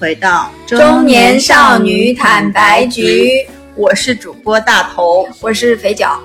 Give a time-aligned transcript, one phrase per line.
[0.00, 3.44] 回到中年少女坦白局，
[3.74, 6.20] 我是主播大头，我是肥脚。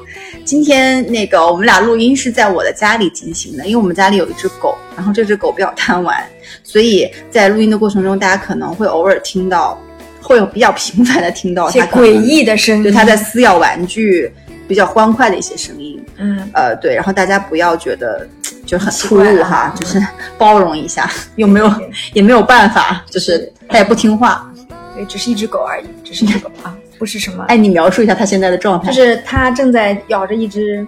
[0.45, 6.23] 今天那个我们俩录音是在我的家里进行的，因为我们家里有一只狗，然后这只狗比较贪玩，
[6.63, 9.81] 所以在录音的过程中，大家可能会偶尔听到，
[10.21, 14.31] 会有比较频繁的听到它诡异的声音，对它在撕咬玩具，
[14.67, 15.99] 比较欢快的一些声音。
[16.17, 18.27] 嗯，呃，对，然后大家不要觉得
[18.65, 20.01] 就很突奇怪啊兀哈，就是
[20.37, 21.71] 包容一下，又没有
[22.13, 24.49] 也没有办法，就是它也不听话。
[24.95, 27.43] 对，只是一只狗而已，只是一只狗啊，不是什么。
[27.47, 28.91] 哎，你描述一下它现在的状态。
[28.91, 30.85] 就是它正在咬着一只，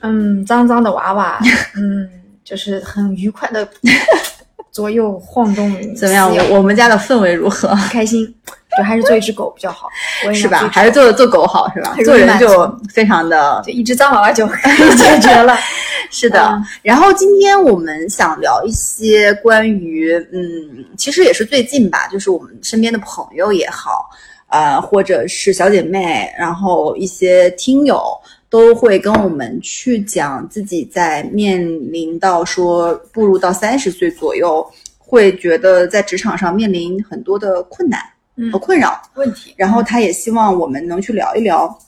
[0.00, 1.38] 嗯，脏脏的娃娃，
[1.76, 2.08] 嗯，
[2.44, 3.66] 就是很愉快的
[4.70, 6.32] 左右晃动，怎么样？
[6.34, 7.68] 我我们家的氛围如何？
[7.90, 8.32] 开心。
[8.76, 9.88] 就还是做一只狗比较好，
[10.26, 10.68] 我也是吧？
[10.72, 11.96] 还是做做狗好是吧？
[12.04, 15.56] 做人就非常的就一只脏娃娃就可 以解决了。
[16.10, 16.48] 是的。
[16.52, 24.10] 嗯然后今天我们想聊一些关于，嗯，其实也是最近吧，就是我们身边的朋友也好，
[24.48, 28.02] 呃，或者是小姐妹，然后一些听友
[28.50, 34.66] 都会跟我们去讲自己在面临到说步入到三十岁左右，
[34.98, 38.04] 会觉得在职场上面临很多的困难嗯
[38.52, 39.00] 和困扰。
[39.14, 41.78] 问题，然后他也希望我们能去聊一聊，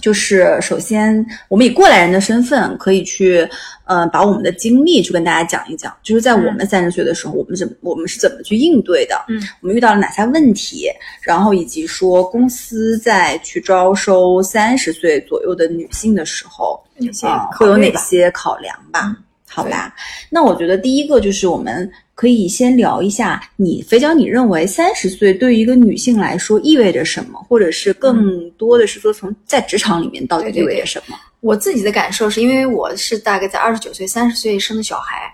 [0.00, 3.48] 就是首先我们以过来人的身份，可以去
[3.84, 10.88] 呃把我们的经历去跟大家讲一讲，就是在我们三十岁的时候，我们怎么我们是怎么去应对的，嗯，我们遇到了哪些问题，
[11.22, 19.04] 然后以及说公司在去招收三十岁左右的女性的时候，有些啊、会有哪些考量吧？
[19.06, 19.16] 嗯
[19.48, 19.94] 好吧，
[20.28, 31.16] 那我觉得第一个就是我们可以先聊一下，你肥脚，你认为三十岁对于一个女性来说意味着什么，或者是更多的是说从在职场里面到底意味着什么？
[31.40, 35.32] 我自己的感受是因为我是大概在二十九岁、三十岁生的小孩，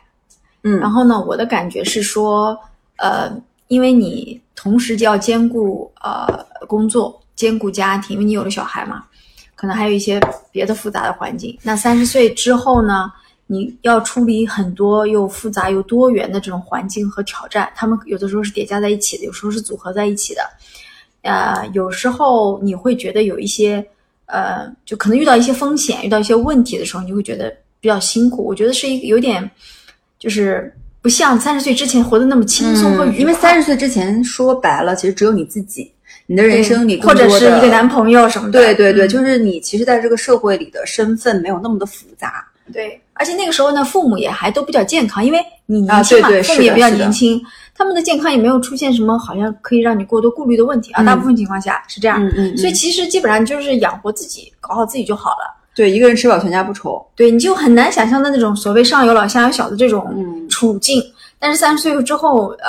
[0.62, 2.56] 嗯，然后呢，我的感觉是说，
[2.97, 3.33] 呃，
[3.69, 9.05] 因为你同时就要兼顾呃工作、兼顾家庭，因为你有了小孩嘛，
[9.55, 11.59] 可能还有一些别的复杂的环境。
[11.62, 13.11] 那三十岁之后呢，
[13.53, 20.41] 你要处理很多又复杂又多元的这种环境和挑战，他们有的时候是叠加在一起的，有时候是组合在一起的。
[21.21, 23.87] 呃，有时候你会觉得有一些，
[24.25, 28.43] 呃，就可能遇到一些风险、遇到一些问题的时候，你会觉得比较辛苦。
[28.43, 29.49] 我觉得是一个有点，
[30.19, 33.19] 就是不像三十岁之前活得那么轻松和愉快。
[33.19, 35.93] 嗯因为三十岁之前说白了，其实只有你自己，
[36.27, 38.59] 你的人生里或者是一个男朋朋友什么的。
[38.59, 42.49] 对对对，嗯就是你其实在这个社会里的身份没有那么的复杂。
[42.73, 47.41] 对，而且那个时候呢，父母也还都比较健康，因为你啊年轻嘛，对对父母也比较年轻，
[47.72, 51.03] 他们的健康也没有出现什么好像可以让你过多顾虑的问题啊。
[51.03, 55.56] 嗯大部分情况下是这样，嗯嗯，所以其实基本上就是养活自己，搞好自己就好了。
[55.72, 57.00] 对一个人吃饱全家不愁。
[57.15, 61.00] 对，你就很难想象的那种所谓上有老下有小的这种嗯处境。
[61.38, 62.69] 但是三十岁之后，呃，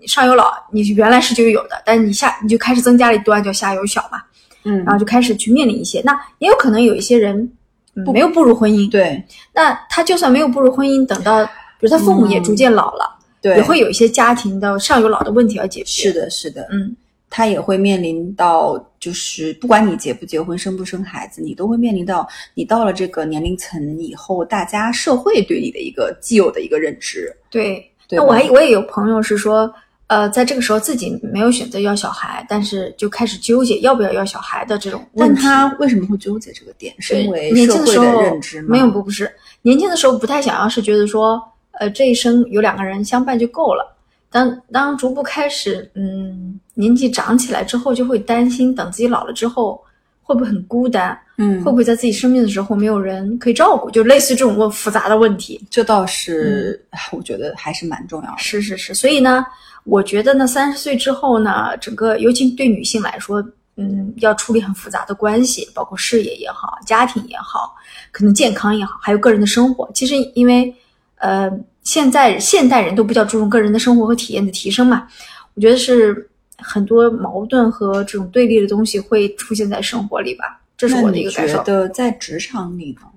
[0.00, 4.20] 你上有老，你原来是就有的，但是你下你就开始增加了一段，叫下有小嘛，
[4.64, 6.02] 嗯然后就开始去面临一些。
[6.04, 7.50] 那也有可能有一些人、
[7.94, 9.22] 没有步入婚姻，对。
[9.52, 16.10] 那他就算没有步入婚姻，等到比如他父母也逐渐老了，嗯对，也会有一些家庭的上有老的问题要解决。
[16.10, 16.96] 是，的，是的，嗯，
[17.28, 27.34] 他也会面临到，就是不管你结不结婚、生不生孩子，你都会面临到，你到了这个年龄层以后，大家社会对你的一个既有的一个认知。
[27.50, 27.88] 对。
[28.08, 29.72] 对那我还我也有朋友是说，
[30.12, 35.42] 呃，在这个时候自己没有选择要小孩，但是就开始纠结要不要要小孩的这种问但题。
[35.42, 36.94] 他为什么会纠结这个点？
[36.98, 38.68] 是因为年轻的时候认知吗？
[38.68, 41.42] 没有不不是年轻的时候不太想要，是觉得说，
[41.80, 43.96] 呃，这一生有两个人相伴就够了。
[44.30, 49.82] 当当逐步开始，嗯，年纪长起来之后，就会担心，等自己老了之后
[50.22, 55.58] 会不会很孤单，嗯会不会在自己生病的时候没有人可以照顾，就类似这种问复杂的问题。
[55.70, 58.36] 这倒是，我觉得还是蛮重要的。
[58.36, 59.42] 是是是，所以呢，
[59.84, 63.44] 我觉得呢，三十岁之后呢，整个尤其对女性来说，
[63.76, 67.74] 嗯，要处理很复杂的关系，包括事业也好，家庭也好，
[68.10, 69.90] 可能健康也好，还有个人的生活。
[69.92, 70.72] 其实因为，
[71.16, 71.50] 呃，
[71.82, 75.08] 现在现代人都比较注重个人的生活和体验的提升嘛，
[75.54, 81.64] 我觉得是很多矛盾和这种对立的东西会出现在生活里吧，这是我的一个感受觉。
[81.64, 83.08] 得在职场里呢？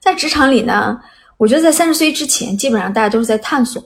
[0.00, 1.00] 在职场里呢，
[1.36, 3.80] 我觉得在三十岁之前，基本上大家都是在探索，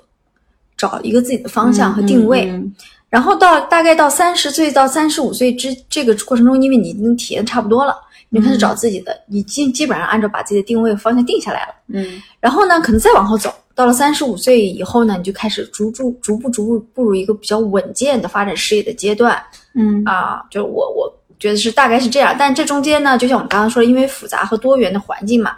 [0.77, 2.49] 找一个自己的方向和定位。
[2.51, 2.75] 嗯
[3.09, 7.97] 然后到大概到三十岁到三十五岁之这个过程中，因为你已经体验差不多了，
[8.29, 11.75] 你就开始找自己的，你基基本上按照把自己的定位方向定下来了。
[11.89, 19.41] 嗯然后呢，可能再往后走，到了三十五岁以后呢，你就开始逐逐逐步逐步步入一个比较稳健的发展事业的阶段
[19.75, 20.43] 嗯啊。
[20.51, 25.57] 就我我觉得是大概是这样，但这中间呢，就像我们刚刚说的，因为复杂和多元的环境嘛，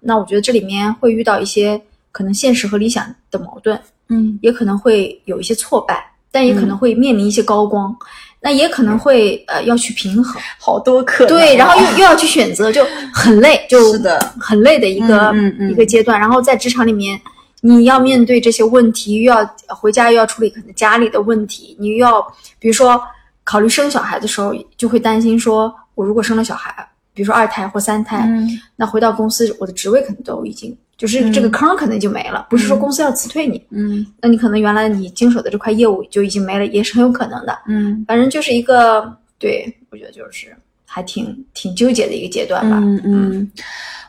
[0.00, 1.80] 那我觉得这里面会遇到一些
[2.10, 3.80] 可能现实和理想的矛盾，
[4.10, 4.38] 嗯。
[4.42, 6.06] 也可能会有一些挫败。
[6.32, 7.92] 但也可能会面临一些高光，
[8.40, 11.26] 那也可能会呃要去平衡， 好多可。
[11.26, 14.16] 能对，然后又又要去选择，就很累，就是的。
[14.38, 15.72] 很累的一个、嗯嗯嗯。
[15.72, 16.20] 一个阶段。
[16.20, 17.20] 然后在职场里面，
[17.62, 22.24] 你要面对这些问题，又要回家又要处理可能家里的问题，你又要
[22.60, 23.02] 比如说
[23.42, 26.72] 考虑生小孩的时候，就会担心说，我如果生了小孩，
[27.12, 28.48] 比如说二胎或三胎，嗯。
[28.76, 37.58] 那回到公司，我的职位可能都已经就是这个坑可能就没了，不是说公司要辞退你，嗯那你可能原来你经手的这块业务就已经没了，也是很有可能的。
[37.68, 40.54] 嗯反正就是一个，对我觉得就是
[40.84, 42.78] 还挺挺纠结的一个阶段吧。
[42.82, 43.50] 嗯嗯，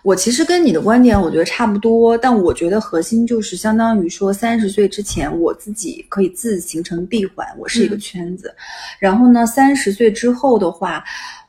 [0.04, 8.54] 我其实跟你的观点我觉得差不多，但我觉得核心就是相当于说三十岁之前我自己可以自形成闭环，我是一个嗯圈子，
[9.00, 11.02] 然后呢，三十岁之后的话，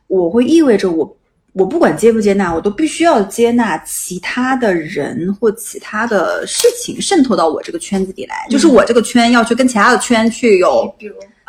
[0.06, 1.16] 我会意味着我。
[1.52, 10.94] 我不管接不接纳，我都必须要接纳其他的人或其他的事情渗透到我这个圈子里来，就是我这个圈要去跟其他的圈去有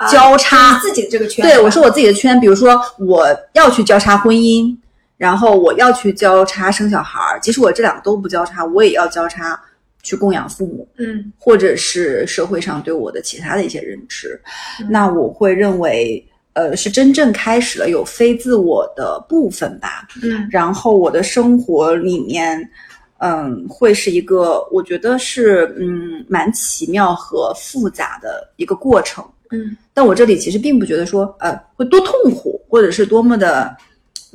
[0.10, 4.76] 交叉你自己的这个圈，对，我说我自己的圈，比如说我要去交叉婚姻，
[5.16, 9.58] 然后我要去交叉生小孩儿，即使我这两个都不交叉，我也要交叉
[10.02, 11.32] 去供养父母，嗯。
[11.40, 14.38] 或者是社会上对我的其他的一些认知。
[14.82, 14.88] 嗯。
[14.90, 20.08] 那我会认为，呃，是真正开始了有非自我的部分吧。
[20.22, 22.70] 嗯然后我的生活里面，
[23.18, 29.24] 嗯，会是一个我觉得是嗯蛮奇妙和复杂的一个过程。
[29.52, 33.76] 嗯但我这里其实并不觉得说，呃，会多痛苦，或者是多么的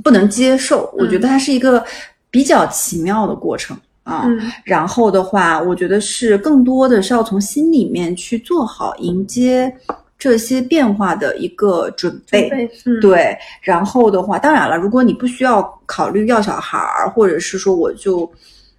[0.02, 0.92] 不能接受。
[0.96, 1.84] 我觉得它是一个
[2.30, 4.22] 比较奇妙的过程啊。
[4.26, 9.72] 嗯然后的话，我觉得是更多的是要从心里面去做好迎接
[10.18, 12.48] 这些变化的一个准备。
[12.48, 18.28] 对，嗯对，然后的话，当然了，如果你不需要考虑要小孩儿，或者是说我就，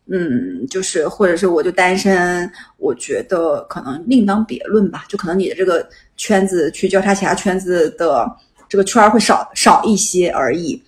[0.07, 5.05] 嗯，就是或者是我就单身，我觉得可能另当别论吧。
[5.07, 5.87] 就可能你的这个
[6.17, 8.29] 圈子去交叉其他圈子的
[8.67, 10.81] 这个圈儿会少少一些而已。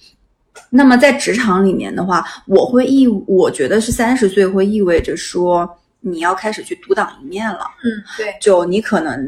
[0.70, 5.70] 那么在职场里面的话，我会意，我觉得是三十岁会意味着说
[6.02, 7.62] 你要开始去独当一面了。
[7.84, 7.88] 嗯
[8.18, 9.26] 对，就你可能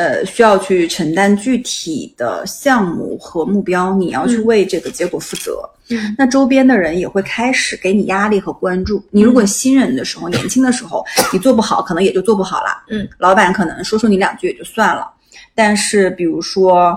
[0.00, 5.68] 呃需要去承担具体的项目和目标，你要去嗯为这个结果负责。
[5.90, 9.04] 嗯那周边的人也会开始给你压力和关注。
[9.10, 11.04] 你如果新人的时候、 年轻的时候，
[11.34, 12.82] 你做不好，可能也就做不好了。
[12.88, 15.06] 嗯，老板可能说说你两句也就算了。
[15.54, 16.96] 但是比如说，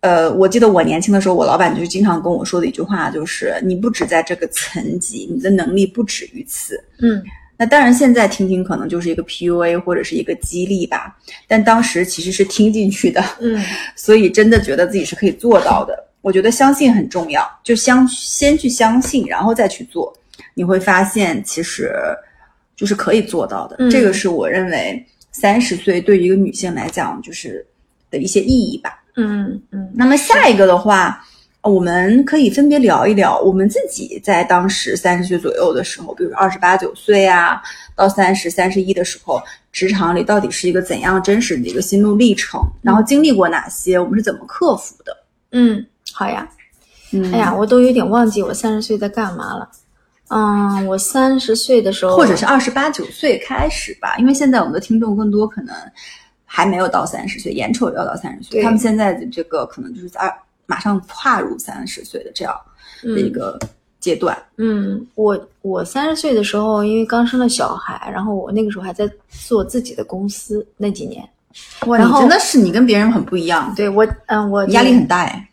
[0.00, 6.82] 呃，我记得我年轻的时候，我老板就经常跟我说的一句话就是：你不止在这个层级，你的能力不止于此。
[7.00, 7.22] 嗯
[7.58, 11.16] 那当然，现在听听可能就是一个 PUA 或者是一个激励吧，
[11.46, 13.62] 但当时其实是听进去的，嗯
[13.96, 16.04] 所以真的觉得自己是可以做到的。
[16.20, 20.12] 我觉得相信很重要，就相先去相信，然后再去做，
[20.54, 21.92] 你会发现其实
[22.74, 23.76] 就是可以做到的。
[23.78, 27.64] 嗯这个是我认为三十岁对于一个女性来讲就是
[28.10, 29.02] 的一些意义吧。
[29.14, 31.25] 嗯嗯那么下一个的话，
[31.66, 37.60] 我们可以分别聊一聊我们自己在当时三十岁左右的时候，比如二十八九岁啊，
[37.94, 39.42] 到三十、三十一的时候，
[39.72, 45.16] 职场里到底是一个怎样真实的一个心路历程，然后经历过哪些，我们是怎么克服的？
[45.52, 46.48] 嗯，好呀。
[47.12, 49.70] 嗯，哎呀，我都有点忘记我三十岁在干嘛了。
[50.28, 55.72] 嗯，我三十岁的时候，或者是二十八九岁开始吧，因为现在我们的听众更多可能
[56.44, 62.54] 还没有到三十岁，眼瞅着要到三十岁，他们现在的这个可能就是在二马上跨入三十岁的这样
[63.02, 63.58] 的一个
[64.00, 64.36] 阶段。
[64.56, 71.26] 嗯，我我三十岁的时候，因为刚生了小孩，然后我那个时候还在做自己的公司，那几年，
[71.86, 75.48] 哇，然后你真的是你跟别人很不一样，对我，嗯，我压力很大哎。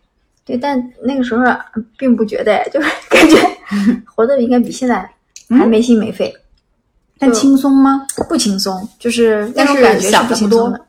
[0.45, 1.41] 对，但那个时候
[1.75, 3.37] 嗯并不觉得，就是 感觉
[4.05, 5.09] 活得应该比现在
[5.49, 6.35] 嗯还没心没肺，
[7.17, 8.05] 但轻松吗？
[8.27, 10.85] 不轻松，就是那但是种感觉想得不多不轻松的。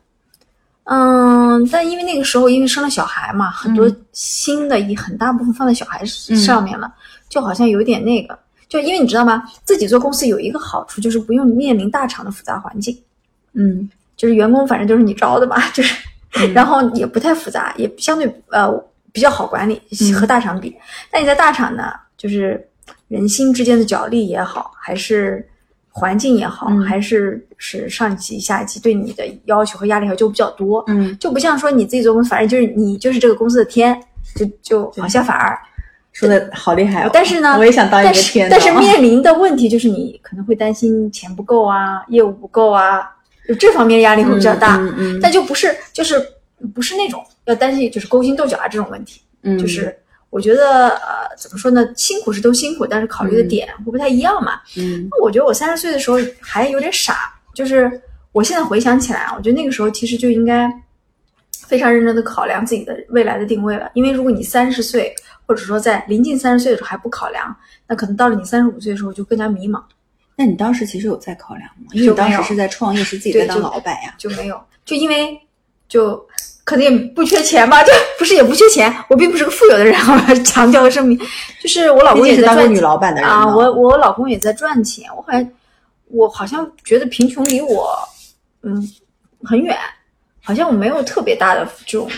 [0.84, 3.96] 嗯，但因为那个时候因为生了小孩嘛，很多嗯。
[4.12, 6.92] 新的一很大部分放在小孩上面了，
[7.28, 8.38] 就好像有点那个，
[8.68, 9.42] 就因为你知道吗？
[9.64, 12.96] 自己做公司有一个好处就是不用面临大厂的复杂环境，
[13.54, 13.88] 嗯。
[14.16, 15.94] 就是员工反正就是你招的嘛， 就是，
[16.36, 16.52] 嗯。
[16.54, 18.70] 然后也不太复杂，也相对呃
[19.10, 20.14] 比较好管理，嗯。
[20.14, 20.76] 和大厂比。
[21.10, 22.64] 但你在大厂呢，就是
[23.08, 25.44] 人心之间的角力也好，还是
[25.96, 33.96] 环境也好，嗯还是是上级下级对你的要求和压力还就比较多，嗯，就不像说你自己做公司，反正就是你就是这个公司的天，
[34.34, 35.56] 就就好像反而。
[36.12, 37.10] 说的好厉害哦。
[37.12, 38.48] 但是呢，我也想当一个天。
[38.48, 43.02] 但是面临的问题就是你可能会担心钱不够啊，业务不够啊，
[43.48, 44.76] 就这方面压力会比较大。
[44.76, 46.24] 嗯嗯但就不是就是
[46.72, 49.92] 不是那种要担心就是勾心斗角啊这种问题，嗯，就是
[50.34, 54.60] 我觉得呃怎么说呢，辛苦是都辛苦，但是考虑的点会不太一样嘛。
[54.76, 60.68] 嗯那我觉得我三十岁的时候还有点傻，就是我现在回想起来啊，我觉得那个时候其实就应该
[61.68, 63.88] 非常认真的考量自己的未来的定位了。
[63.94, 65.14] 因为如果你三十岁，
[65.46, 69.80] 或者说在临近三十岁的时候还不考量，那可能到了你三十五岁的时候就更加迷茫，
[70.34, 71.86] 那你当时其实有在考量吗？
[71.92, 74.12] 因为你当时是在创业，是自己在当老板呀。
[74.18, 75.40] 就没有，就因为
[75.88, 76.26] 就
[76.64, 78.94] 可能也不缺钱吧， 就不是也不缺钱。
[79.08, 81.18] 我并不是个富有的人， 我要强调声明，
[81.62, 83.46] 就是我老公也是当赚女老板的人啊。
[83.46, 85.50] 我我老公也在赚钱，我好像
[86.08, 87.96] 我好像觉得贫穷离我
[88.62, 88.88] 嗯
[89.42, 89.76] 很远，
[90.42, 92.08] 好像我没有特别大的这种。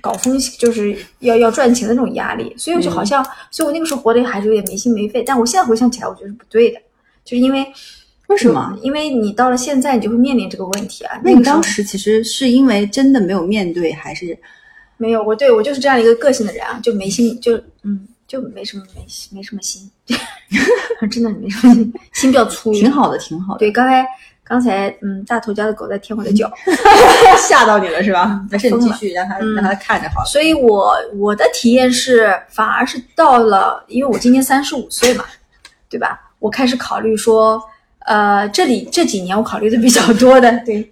[0.00, 3.20] 搞风险就是要要赚钱的那种压力，所以我就好像，
[3.50, 5.24] 所以我那个时候活得还是有点没心没肺。
[5.24, 6.78] 但我现在回想起来，我觉得是不对的，
[7.24, 7.66] 就是因为
[8.32, 8.76] 为什么？
[8.82, 11.20] 因为你到了现在，你就会面临这个问题啊。
[11.22, 14.36] 那你当时其实是因为真的没有面对，还是
[14.96, 15.22] 没有？
[15.22, 19.90] 我对我就是这样一个个性的人啊，就没心，就嗯，就没什么没没什么心，
[21.10, 22.72] 真的没什么心，心比较粗。
[22.72, 23.58] 挺好的，挺好的。
[23.60, 24.06] 对，刚才。
[24.44, 26.50] 刚才嗯，大头家的狗在舔我的脚，
[27.38, 28.44] 吓到你了是吧？
[28.50, 30.26] 没事，你继续让它让它看着好了。
[30.26, 35.24] 所以我我的体验是，反而是到了，因为我今年三十五岁嘛，
[35.88, 36.20] 对吧？
[36.40, 37.62] 我开始考虑说，
[38.06, 40.90] 呃，这里这几年我考虑的比较多的， 对，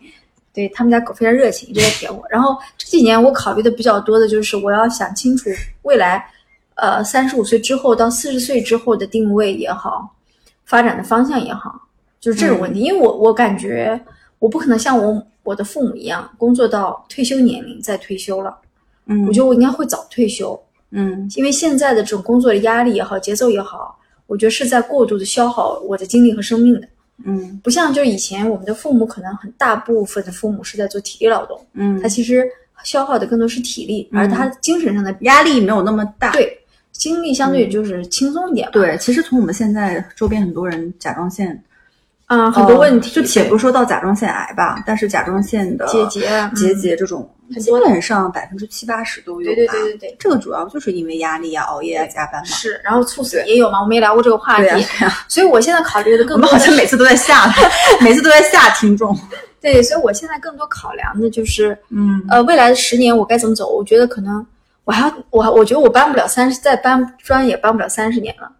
[0.53, 2.23] 对他们家狗非常热情，一直在舔我。
[2.31, 5.51] 然后这几年我考虑的比较多的就是，我要想清楚
[5.83, 6.25] 未来，
[6.75, 10.15] 呃，三十五岁之后到四十岁之后的定位也好，
[10.65, 11.89] 发展的方向也好。
[12.21, 13.99] 就是这种问题，因为我我感觉
[14.39, 18.55] 我不可能像我我的父母一样工作到退休年龄再退休了，
[19.07, 26.87] 嗯，我觉得我应该会早退休，嗯，因为现在的这种工作的压力也好，节奏也好，我觉得是在过度的消耗我的精力和生命的，
[27.25, 32.47] 嗯，不像就是以前我们的父母可能很大部分的父母是在做体力劳动，嗯，他其实
[32.83, 36.59] 消耗的更多是体力，而他精神上的压力没有那么大，对，
[36.93, 41.63] 精力相对就是轻松一点，对，其实从我们现在周边很多人甲状腺。
[42.33, 47.29] 嗯，很多问题，就且不说到甲状腺癌吧，但是甲状腺的结节、结节这种，
[47.59, 49.47] 基本上百分之七八十都有。
[49.47, 52.45] 对对对对对，这个主要就是因为压力啊、熬夜啊、加班嘛。
[52.45, 53.81] 是，然后猝死也有嘛？
[53.81, 54.69] 我们也聊过这个话题。
[54.69, 56.35] 对呀，所以我现在考虑的更多。
[56.37, 57.53] 我们好像每次都在吓，
[58.01, 59.19] 每次都在吓听众。
[59.61, 63.69] 对，所以我现在更多考量的就是，嗯，呃，未来的十年我该怎么走？
[63.69, 64.47] 我觉得可能
[64.85, 68.51] 我还我我觉得我搬不了三十，再搬砖也搬不了三十年了。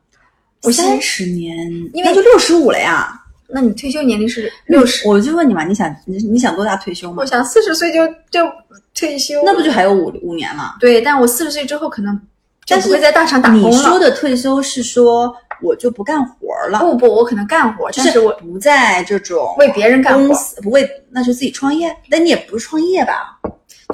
[0.63, 1.57] 我三十年，
[1.95, 3.20] 因为就六十五了呀。
[3.53, 5.09] 那你退休年龄是六十？
[5.09, 7.17] 我就问你嘛，你想你你想多大退休吗？
[7.19, 8.51] 我想四十岁就就
[8.95, 9.43] 退休。
[9.45, 10.77] 那不就还有五五年了？
[10.81, 12.21] 对，但我四十岁之后可能
[12.65, 13.69] 就不会在大厂打工了。
[13.69, 16.79] 你说的退休是说我就不干活了？
[16.79, 21.95] 不不，我可能干活，但是我不在这种为别人干活，不为那就自己创业。
[22.09, 23.39] 那你也不是创业吧？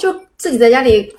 [0.00, 1.14] 就自己在家里。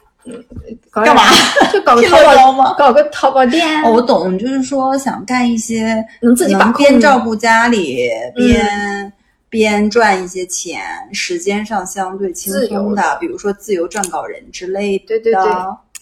[0.92, 1.24] 干嘛？
[1.72, 2.76] 就搞个 淘宝吗？
[2.78, 3.84] 搞个淘宝店。
[3.84, 9.14] 哦，我懂，就是说想干一些能自己把边照顾家里边
[9.50, 10.82] 边赚一些钱，
[11.14, 15.06] 时间上相对轻松的，比如说自由撰稿人之类的。
[15.08, 15.42] 对对对。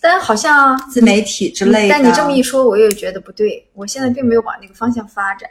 [0.01, 1.89] 但好像自媒体之类的。
[1.89, 3.67] 但你这么一说，我又觉得不对。
[3.73, 5.49] 我现在并没有往那个方向发展。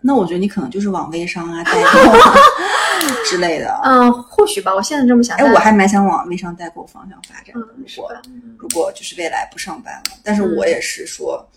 [0.00, 1.78] 那我觉得你可能就是往微商啊、代购
[3.28, 3.80] 之类的。
[3.84, 4.74] 嗯，或许吧。
[4.74, 5.36] 我现在这么想。
[5.36, 7.54] 哎，我还蛮想往微商代购方向发展。
[7.54, 7.62] 如
[7.96, 8.12] 果
[8.58, 11.48] 如果就是未来不上班了，但是我也是说，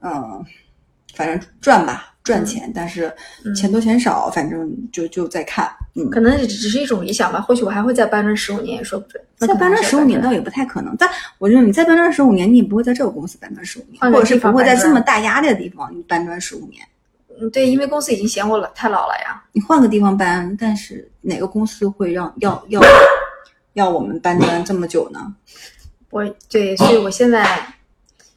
[0.00, 0.44] 嗯，
[1.14, 3.14] 反正赚吧，赚钱，但是
[3.54, 5.70] 钱多钱少，反正就就在看。
[5.96, 7.40] 嗯，可能只是一种理想吧。
[7.40, 9.22] 或许我还会再搬砖十五年，也说不准。
[9.36, 10.96] 再搬砖十五年倒也不太可能。
[10.98, 11.08] 但
[11.38, 16.84] 我觉得你再搬砖十五年，你也不会在这个公司搬砖十五年，或者是不会在这么大压力的地方你搬砖十五年。
[17.40, 19.42] 嗯，对，因为公司已经嫌我老太老了呀。
[19.52, 22.80] 你换个地方搬，但是哪个公司会让要要
[23.74, 25.34] 要我们搬砖这么久呢？
[26.10, 27.44] 我对，所以我现在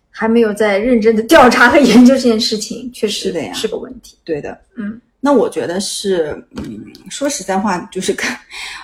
[0.09, 4.17] 还没有在认真的调查和研究这件事情，确实的呀，是个问题。
[4.23, 8.39] 对的，嗯，那我觉得是，嗯，说实在话，就是看，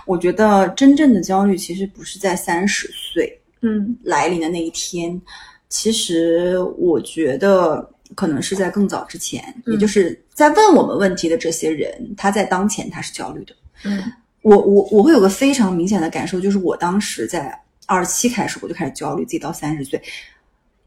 [0.05, 5.19] 我觉得真正的焦虑其实不是在三十岁，嗯，来临的那一天，
[5.69, 7.89] 其实我觉得。
[8.15, 13.55] 可能是在更早之前，也就是在问我们问题的这些人，他在当前他是焦虑的。
[13.83, 14.01] 嗯，
[14.41, 20.01] 我我我会有个非常明显的感受，就是我当时在二十七开始我就开始焦虑，自己到三十岁，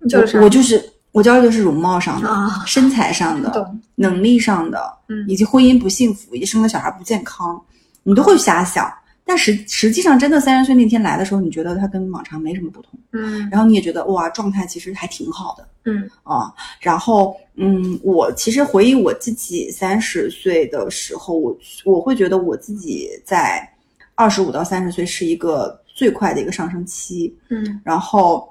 [0.08, 2.28] 就是我就是我焦虑的是容貌上的、
[2.66, 7.60] 身材上的、能力上的，嗯，以及婚姻不幸福，以及生的小孩不健康，
[8.02, 8.92] 你都会瞎想。
[9.28, 16.08] 但实实际上，真的三十岁那天来的时候，你觉得他跟往常没什么不同，嗯，然后你也觉得哇，状态其实还挺好的，嗯。
[16.22, 23.68] 啊，然后嗯，我其实回忆我自己三十岁的时候，我我会觉得我自己在
[24.14, 28.48] 二十五到三十岁是一个最快的一个上升期，嗯，然后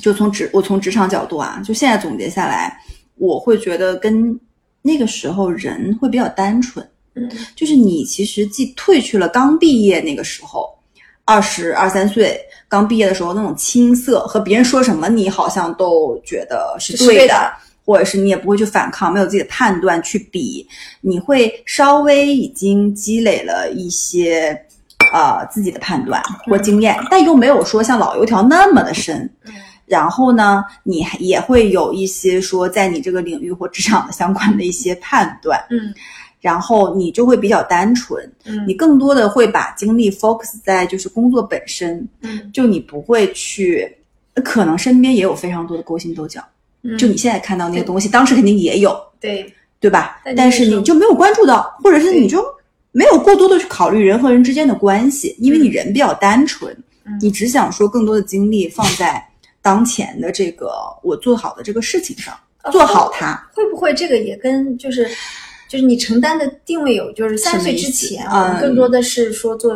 [0.00, 2.80] 就从职我从职场角度啊，就现在总结下来，
[3.16, 4.40] 我会觉得跟
[4.80, 6.88] 那个时候人会比较单纯。
[7.54, 10.68] 就是你其实既褪去了刚毕业那个时候，
[11.24, 17.52] 二十二三岁刚毕业的时候那种青涩，和别人说什么你好像都觉得是对的，是对的
[17.84, 20.66] 或者是你也不会去反抗，没有自己的判断去比，
[21.00, 24.58] 你会稍微已经积累了一些
[25.12, 29.30] 呃自己的判断或经验，但又没有说像老油条那么的深。
[29.86, 35.94] 然后呢，你也会有一些说在你这个领域或职场的相关的一些判断，嗯
[36.40, 38.64] 然后你就会比较单纯，嗯。
[38.66, 42.50] 你更多的会把精力 focus 在就是工作本身，嗯。
[42.52, 43.90] 就你不会去，
[44.44, 46.42] 可能身边也有非常多的勾心斗角，
[46.82, 49.52] 嗯，就你现在看到那个东西，当时肯定也有，对。
[49.80, 50.20] 对吧？
[50.24, 52.44] 但但是你就没有关注到，或者是你就
[52.90, 57.16] 没有过多的去考虑人和人之间的关系，因为你人比较单纯，嗯。
[57.20, 59.24] 你只想说更多的精力放在
[59.62, 60.72] 当前的这个
[61.04, 63.40] 我做好的这个事情上，呃做好它。
[63.54, 65.08] 会不会这个也跟就是
[65.68, 69.74] 就是你承担的定位有，就是三十岁之前，什么意思我们更多的是说做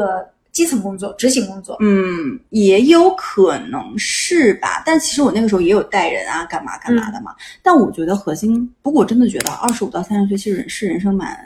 [0.50, 1.76] 基层工作、执行工作。
[1.80, 7.34] 嗯，也有可能是吧，但其实我那个时候也有带人啊，干嘛干嘛的嘛。
[7.62, 11.38] 但我觉得核心，不过我真的觉得二十五到三十岁其实是人生蛮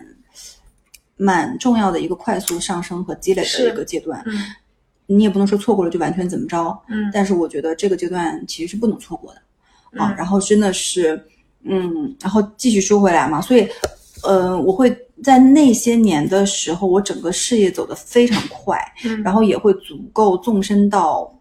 [1.16, 4.22] 蛮重要的一个快速上升和积累的一个阶段。
[4.26, 4.38] 嗯
[5.08, 9.40] 你也不能说错过了就完全怎么着，嗯但是我觉得这个阶段其实是不能错过的
[10.00, 10.10] 啊。
[10.10, 11.24] 嗯然后真的是，
[11.62, 13.68] 嗯，然后继续说回来嘛，所以，
[14.26, 19.22] 呃，我会在那些年的时候，我整个事业走得非常快，嗯。
[19.22, 21.32] 然后也会足够纵深到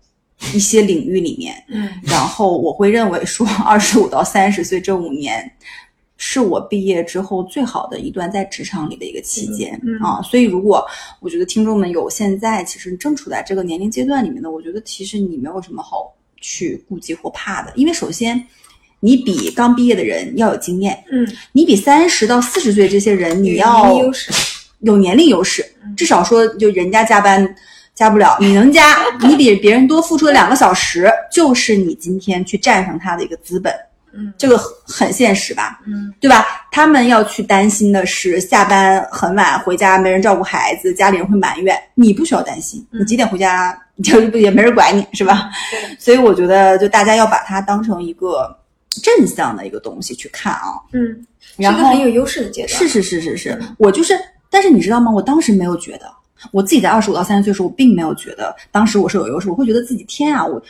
[0.53, 1.89] 一些领域里面，嗯。
[2.03, 5.51] 然后我会认为说，二十五到三十岁这五年。
[6.17, 9.99] 是我毕业之后最好的一段在职场里的一个期间、嗯嗯。
[9.99, 10.81] 啊，所以如果
[11.19, 18.41] 我觉得听众们有现在其实正处在这个年龄阶段里面的，我觉得其实你没有什么好去顾忌或怕的，因为首先
[18.99, 23.93] 你比刚毕业的人要有经验，嗯，你比三十到四十岁这些人你要
[24.79, 27.55] 有年龄优势，嗯至少说就人家加班
[27.93, 33.73] 加不了，你能加， 你比别人多付出了两个小时，就是你今天去战胜他的一个资本，
[34.13, 35.79] 嗯这个很现实吧？
[35.87, 36.45] 嗯对吧？
[36.71, 41.77] 他们要去担心的是下班很晚回家没人照顾孩子，家里人会埋怨。
[41.95, 45.49] 你不需要担心，嗯你几点回家 就也没人管你，是吧？
[45.71, 48.53] 对所以我觉得，就大家要把它当成一个
[49.01, 50.79] 正向的一个东西去看啊。
[50.93, 51.25] 嗯，
[51.57, 52.77] 然后是一个很有优势的阶段。
[52.77, 54.17] 是是是是是嗯，我就是，
[54.49, 55.11] 但是你知道吗？
[55.11, 56.11] 我当时没有觉得，
[56.51, 60.61] 我自己在二十五到三十岁的时候，我并没有觉得当时我是有优势，我会觉得自己天啊，我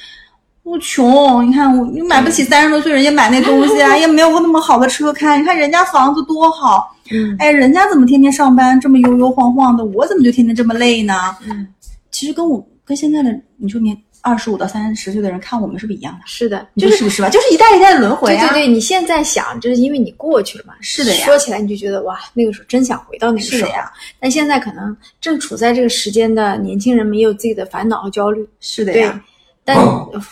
[0.63, 11.13] 我穷，你看我你买不起三十多岁人家买那东西啊， 也没有那么好的车开，你看人家房子多好，嗯哎，人家怎么天天上班这么悠悠晃晃的，我怎么就天天这么累呢？
[11.47, 11.67] 嗯，
[12.09, 16.21] 其实跟我跟现在的你说年二十五到三十岁的人看我们是不是一样的？
[16.25, 17.29] 是的，就是是不是吧？
[17.29, 18.49] 就是一代一代的轮回啊。
[18.49, 20.73] 对对对，你现在想，就是因为你过去了嘛。
[20.81, 23.91] 是的呀说起来你就觉得哇，那个时候真想回到那个时候是的呀。
[24.19, 28.43] 但现在可能正处在这个时间的年轻人们也有自己的烦恼和焦虑。
[28.59, 29.21] 是的呀，，
[29.63, 29.77] 但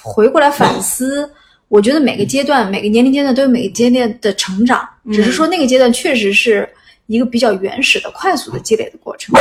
[0.02, 1.30] 回过来反思，
[1.68, 6.68] 我觉得每个阶段、每个年龄阶段都有每个阶段的成长，嗯只是说那个阶段确实是
[7.06, 9.36] 一个比较原始的、快速的积累的过程。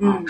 [0.00, 0.22] 嗯，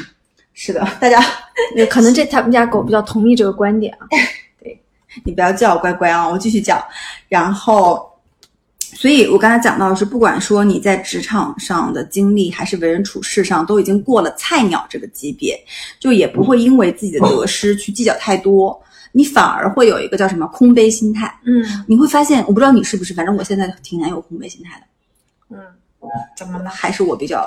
[0.59, 1.23] 是的，大家
[1.88, 4.09] 可能这他们家狗比较同意这个观点啊。
[4.59, 4.81] 对
[5.23, 6.83] 你不要叫我乖乖啊，我继续讲。
[7.29, 8.11] 然后，
[8.95, 15.62] 所以我刚才讲到的是，不管说你在职场上的经历，还是为人处事上，都已经过了菜鸟这个级别，
[16.01, 21.38] 就也不会因为自己的得失去计较太多，你反而会有一个叫什么空杯心态。
[21.45, 25.61] 嗯你会发现，我不知道你是不是，反正我现在挺难有空杯心态的，嗯，
[26.37, 26.71] 怎么了？
[26.71, 27.38] 还是我比较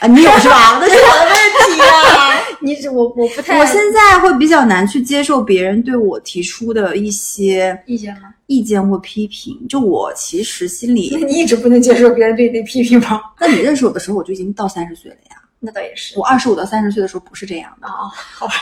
[0.00, 0.78] 啊，你有是吧？
[0.80, 2.34] 那是我的问题啊。
[2.60, 8.34] 你这我我不太我现在会比较难去接受别人对我提出的一些意见吗？
[8.46, 9.56] 意见或批评。
[9.68, 13.20] 就我其实心里那， 你一直不能接受别人对你的批评吗？
[13.38, 15.36] 那你认识我的时候，我就已经到三十岁了呀。
[15.60, 18.52] 那倒也是我二十五到三十岁的时候不是这样的，啊，好吧。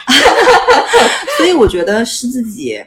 [1.37, 2.83] 所以我觉得是自己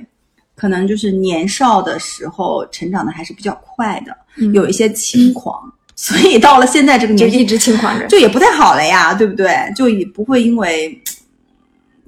[0.55, 8.07] 可能就是年少的时候成长的还是比较快的，嗯有一些轻狂，所以到了现在这个年纪就一直轻狂着。
[8.07, 9.53] 就也不太好了呀，对不对？
[9.75, 10.97] 就也不会因为，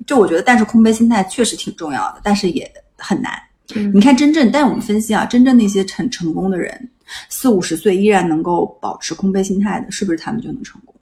[0.07, 3.33] 就我觉得，但是空杯心态确实挺重要的，但是也很难。
[3.75, 6.89] 嗯你看，真正，但我们分析啊，真正那些成成功的人，
[7.27, 10.95] 四五十岁依然能够保持空杯心态的，是不是他们就能成功？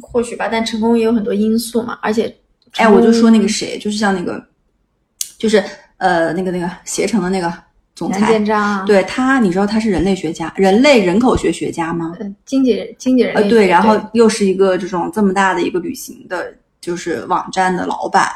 [0.00, 2.36] 或许吧，但成功也有很多因素嘛，而且，
[2.76, 4.44] 哎，我就说那个谁，就是像那个，
[5.38, 5.62] 就是
[5.98, 7.52] 呃，那个那个携程的那个
[7.98, 12.14] 总裁，建章啊，对他，你知道他是人类学家，人类人口学学家吗？
[12.20, 18.28] 呃，经纪人经纪人呃，对，然后又是一个这种这么大的一个旅行的，就是网站的老板，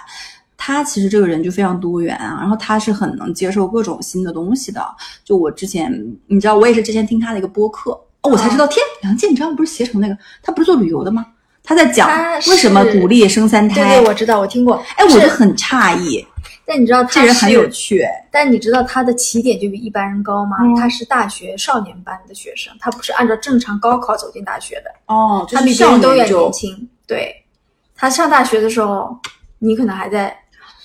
[0.56, 4.84] 他其实这个人就非常多元啊，然后他是很能接受各种新的东西的。
[5.24, 5.92] 就我之前，
[6.26, 11.24] 你知道，我也是之前听他的一个播客，哦，我才知道，天，梁建章不是携程那个，他不是做旅游的吗？
[11.62, 12.10] 他在讲
[12.48, 14.00] 为什么鼓励生三胎。
[14.00, 14.82] 对，我知道，我听过。
[14.96, 16.26] 哎，我就很诧异，
[16.72, 18.00] 但你知道他这人很有趣。
[18.00, 20.56] 哎但你知道他的起点就比一般人高吗？
[20.62, 26.88] 嗯他是大学少年班的学生，他不是按照正常高考走进大学的，哦，他比别人都要年轻。
[27.06, 27.34] 对，
[27.94, 29.14] 他上大学的时候，
[29.58, 30.34] 你可能还在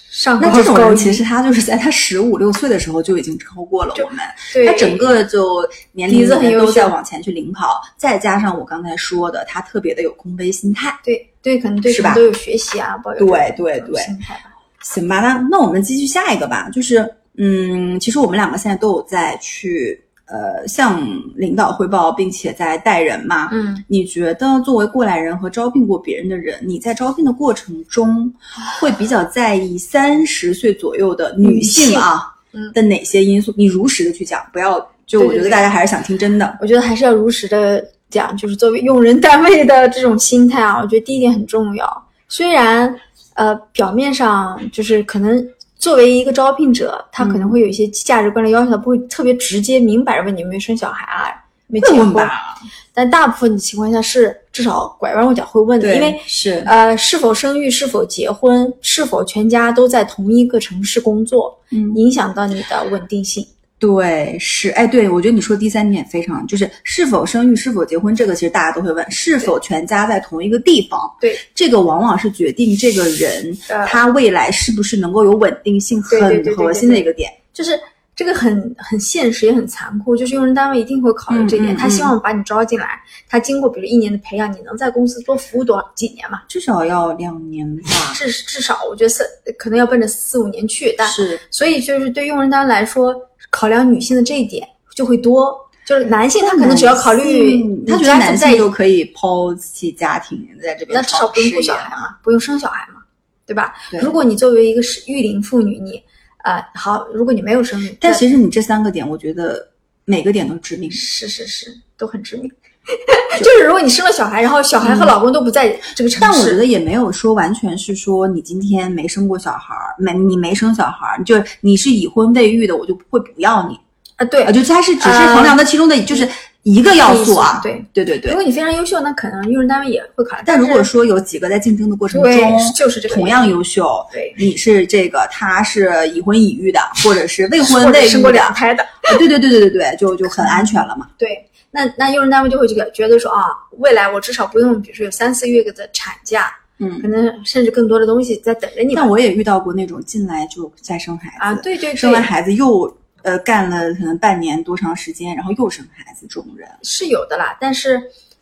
[0.09, 4.19] 上高那这种人其实他就是在他十五六岁的时候就已经超过了我们，
[4.53, 10.93] 对他整个就年龄都在往前去领跑，再加上我刚才说的，他特别的有空杯心态。
[11.01, 14.51] 对对，可能对什么都有学习啊，抱有对对对心态吧。
[14.93, 17.05] 行吧，那那我们继续下一个吧，就是
[17.37, 21.01] 嗯，其实我们两个现在都有在去呃向
[21.35, 23.49] 领导汇报，并且在带人嘛。
[23.51, 28.33] 嗯，你觉得作为过来人和招聘过别人的人，你在招聘的过程中
[28.79, 33.53] 会比较在意三十岁左右的女性啊嗯的哪些因素？
[33.57, 36.57] 你如实的去讲，不要就我觉得大家还是想听真的。
[36.61, 42.07] 我觉得还是要如实的讲，就是作为用人单位的这种心态啊，我觉得第一点很重要。
[42.29, 42.93] 虽然
[43.37, 45.43] 呃表面上就是可能
[45.77, 51.31] 作为一个招聘者，他可能会有一些价值观的要求，他不会特别直接明摆着问你有没有生小孩啊，
[51.67, 52.11] 没结婚。
[52.13, 52.55] 吧？
[52.93, 63.45] 但大部分的情况下是至少拐弯抹角会问的，因为是呃是否生育、是否结婚、是否全家都在同一个城市工作，嗯影响到你的稳定性。
[63.79, 76.19] 对，是，哎，对，我觉得你说第三点非常，就是是否生育、是否结婚，这个其实大家都会问，是否全家在同一个地方，对，这个往往是决定这个人呃他未来是不是能够有稳定性很
[76.55, 77.31] 核心的一个点。
[77.53, 77.79] 就是
[78.15, 86.41] 这个很很现实也很残酷，就是用人单位一定会考虑这点，嗯嗯他希望把你招进来，他经过比如一年的培养，你能在公司多服务多少几年嘛？
[86.47, 87.83] 至少要两年吧。
[88.15, 89.23] 至至少我觉得四
[89.55, 93.15] 可能要奔着四五年去，但是，所以就是对用人单位来说，
[93.49, 95.63] 考量女性的这一点就会多。
[95.85, 103.01] 就是男性，他可能只要考虑嗯他觉得男性就可以抛弃家庭，在这边那至少不用顾小孩嘛，不用生小孩嘛，
[103.45, 103.73] 对吧？
[103.89, 106.03] 对如果你作为一个是育龄妇女，你
[106.43, 109.65] 呃好，如果你没有生育，但其实你这三个点，我觉得
[110.03, 110.91] 每个点都致命。
[110.91, 112.51] 是是是，都很致命。
[113.39, 123.79] 就是如果你生了小孩，然后小孩和老公都不在这个城市，但我觉得也没有说完全是说你今天没生过小孩儿，没你没生小孩儿，就是你是已婚未育的，我就会不要你
[124.15, 126.27] 啊，对啊，就它是只是衡量的其中的就是
[126.63, 127.59] 一个要素啊。
[127.61, 130.43] 对对对对如果你非常优秀，那可能用人单位也会考虑。
[130.43, 132.31] 但如果说有几个在竞争的过程中，
[132.75, 141.07] 就是这个同样优秀，对你是这个，他是已婚已育的，或者是未婚未育的生过，两胎的，啊对对对对对对，就就很安全了嘛。
[141.15, 141.29] 对，
[141.77, 143.43] 那那用人单位就会觉得觉得说啊，
[143.77, 158.01] 未来我至少不用，比如说有三四个月的产假，嗯可，能甚至更多的东西在等着你吧但我也遇到过那种进来就再生孩子啊，对对对，生完孩子又呃干了可能半年多长时间，然后又生孩子这种人，是有的啦，但是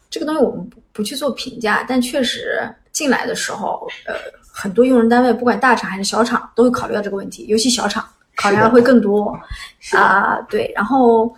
[0.09, 4.15] 这个东西我们不不去做评价，但确实进来的时候，呃，
[4.49, 9.37] 很多用人单位不管大厂还是小厂都会考虑到这个问题，尤其小厂考量会更多
[9.93, 11.33] 啊、对，然后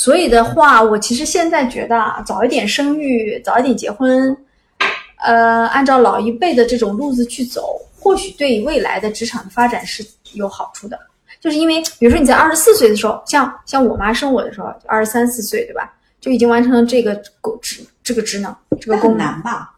[0.00, 4.34] 所以的话，我其实现在觉得啊，早一点生育，早一点结婚，
[5.18, 10.98] 呃，按照老一辈的这种路子去走，或许对未来的职场的发展是有好处的。
[11.38, 15.92] 就是因为，比如说你在二十四岁的时候，像像我妈生我的时候，二十三四岁，对吧？
[16.18, 19.26] 就已经完成了这个工职这个职能这个很功能。
[19.26, 19.70] 难吧？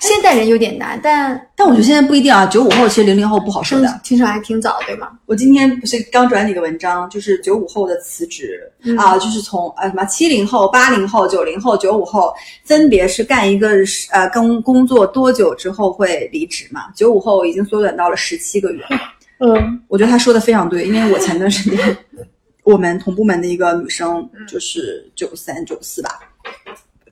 [0.00, 4.00] 现代人有点难，但但我觉得现在不一定啊，九五后其实零零后不好说的。
[4.02, 5.10] 听说还挺早，对吗？
[5.26, 12.32] 我今天不是刚转你个文章，就是九五后的辞职、嗯啊，就是从呃什么七零后、八零后、九零后、九五后，
[12.64, 13.68] 分别是干一个
[14.10, 16.86] 呃工工作多久之后会离职嘛？
[16.96, 18.82] 九五后已经缩短到了十七个月。
[19.42, 21.96] 嗯我觉得他说的非常对，因为我前段时间
[22.64, 26.20] 我们同部门的一个女生，就是九三九四吧，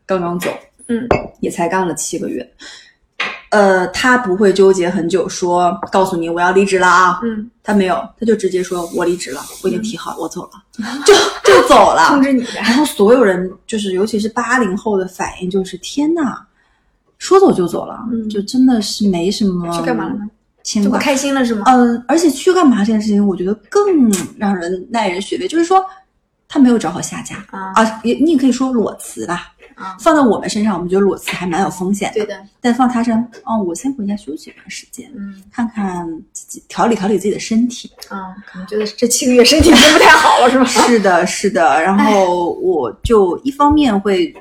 [0.04, 0.50] 刚刚走，
[0.88, 1.06] 嗯，
[1.40, 2.46] 也才干了七个月。
[3.50, 10.62] 呃，他不会纠结很久说，告诉你我要离职了啊，嗯，他没有，他就直接说我离职了，我已经提好，我走了，
[11.06, 11.14] 就
[11.50, 12.08] 就走了。
[12.08, 12.44] 通知你。
[12.56, 16.38] 然后所有人就是，尤其是八零后的反应就是，天呐，
[17.16, 20.28] 说走就走了，嗯就真的是没什么去干嘛了呢？
[20.62, 20.90] 牵挂。
[20.90, 21.64] 就不开心了是吗？
[21.68, 25.48] 嗯，而且去干嘛这件事情，我觉得更让人耐人寻味。
[25.48, 25.82] 就是说，
[26.46, 29.54] 他没有找好下家啊啊，也你也可以说裸辞吧。
[29.78, 32.14] 啊，放在我们身上，我们觉得裸辞还蛮有风险的。
[32.14, 37.90] 对的，但放他身上，哦，我先回家休息一段时间，嗯看看自己调理调理自己的身体。
[38.08, 40.64] 啊，可能觉得这七个月身体已经不太好了，是吧？
[40.66, 41.80] 是的，是的。
[41.82, 44.34] 然后我就一方面会，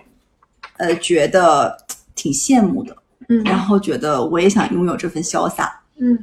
[0.78, 1.78] 呃，觉得
[2.16, 2.96] 挺羡慕的，
[3.30, 5.80] 嗯然后觉得我也想拥有这份潇洒。
[6.00, 6.18] 嗯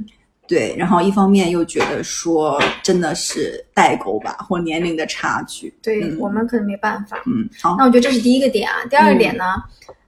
[0.46, 5.72] 对，然后一方面又觉得说真的是代沟吧，或年龄的差距。
[5.82, 7.22] 对、嗯我们可能没办法。
[7.26, 8.84] 嗯，好，那我觉得这是第一个点啊。
[8.90, 9.44] 第二个点呢，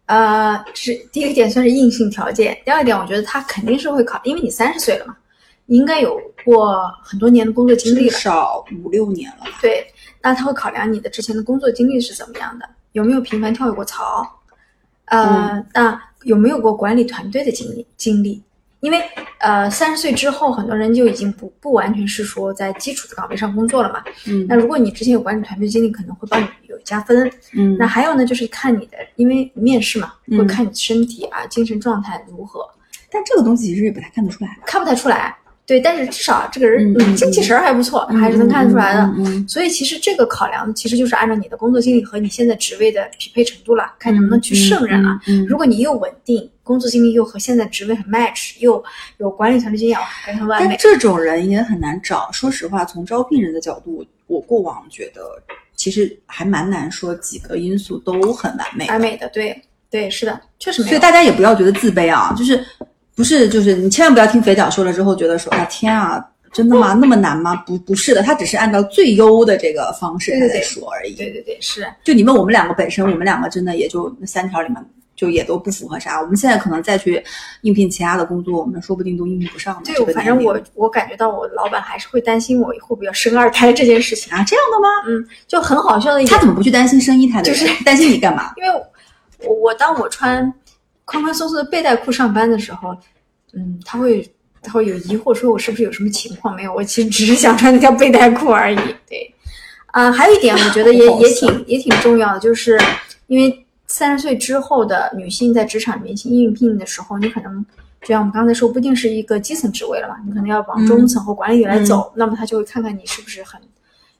[0.04, 5.16] 呃，是第一个点算是硬性条件，第二点我觉得他肯定是会考，因为你三十岁了嘛，
[5.64, 9.44] 你应该有过很多年的工作经历至，少五六年了。
[9.62, 9.86] 对，
[10.22, 14.22] 那他会考量你的之前的工作经历是怎么样的，有没有频繁跳过槽，
[15.06, 18.42] 呃，那有没有过管理团队的经历经历？
[18.80, 19.02] 因为
[19.38, 24.04] 呃，三十岁之后，很多人就已经不不完全是说在基础的岗位上工作了嘛。
[24.26, 27.30] 嗯那如果你之前有管理团队经历，可能会帮你有加分。
[27.52, 32.60] 嗯那还有呢，就是看你的，因为面试嘛，嗯会看你身体啊、精神状态如何，
[33.10, 34.58] 但这个东西其实也不太看得出来。
[34.66, 35.36] 看不太出来。
[35.66, 39.12] 对，但是至少这个人精气神儿还不错，还是能看得出来的。
[39.48, 45.18] 所以其实这个考量其实就是按照你的工作经历和你现在职位的匹配程度了，看能不能去胜任了。
[45.48, 48.82] 如果你又稳定，工作经历又和现在职位很 match，又
[49.18, 50.68] 有管理团队经验，哇感觉很完美。
[50.68, 52.30] 但这种人也很难找。
[52.30, 55.20] 说实话，从招聘人的角度，我过往觉得
[55.74, 58.86] 其实还蛮难说几个因素都很完美。
[58.86, 60.90] 完美的，对对，是的，确实没有。
[60.90, 62.64] 所以大家也不要觉得自卑啊，就是
[63.16, 66.24] 不是就是你千万不要听肥脚说了之后觉得说啊天啊。
[66.52, 66.94] 真的吗？
[66.98, 67.54] 那么难吗？
[67.66, 71.12] 不，不是的，他只是按照最优的这个方式他在对对对说而已。
[71.14, 74.76] 对对对，是就你问我们两个本身，我们两个真的也就那三条里面
[75.14, 76.18] 就也都不符合啥。
[76.18, 77.22] 我们现在可能再去
[77.60, 84.32] 应聘其他的工作，我们说不定都应聘不上对，个反正我我感觉到我老板还是会担心我会不会要生二胎这件事情。
[84.32, 84.88] 啊这样的吗？
[85.08, 87.60] 嗯，就很好笑的一点，他怎么不去担心生一胎的人？
[87.60, 88.52] 就是担心你干嘛？
[88.56, 88.70] 因为
[89.44, 90.50] 我我当我穿
[91.06, 92.94] 宽宽松松的背带裤上班的时候，
[93.54, 96.74] 嗯，他会他会有疑惑，说我是不是有什么情况没有？
[96.74, 98.76] 我其实只是想穿那条背带裤而已。
[99.08, 99.34] 对，
[99.86, 102.78] 啊、还有一点我觉得也 也挺也挺重要的，就是
[103.28, 107.64] 因为三十岁之后的女性在职场里面应聘的时候，你可能。
[108.02, 113.60] 就像我们刚才说，不一定是一个基层职位了嘛，你可能要往中层或管理来走，那么他就会看看你是不是很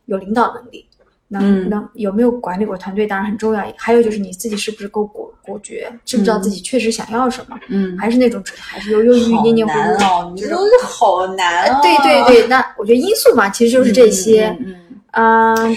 [0.06, 0.84] 有领导能力，
[1.28, 3.64] 能、嗯能有没有管理过团队，当然很重要。
[3.76, 9.96] 还有就是你自己是不是够果果决，知不知道自己确实想要什么，嗯，还是那种还是犹犹豫豫、念念不难如。
[10.04, 11.80] 哦，你这种这好难哦。
[11.82, 14.46] 对对对，那我觉得因素嘛，其实就是这些。
[14.48, 14.76] 嗯嗯嗯
[15.18, 15.76] 嗯，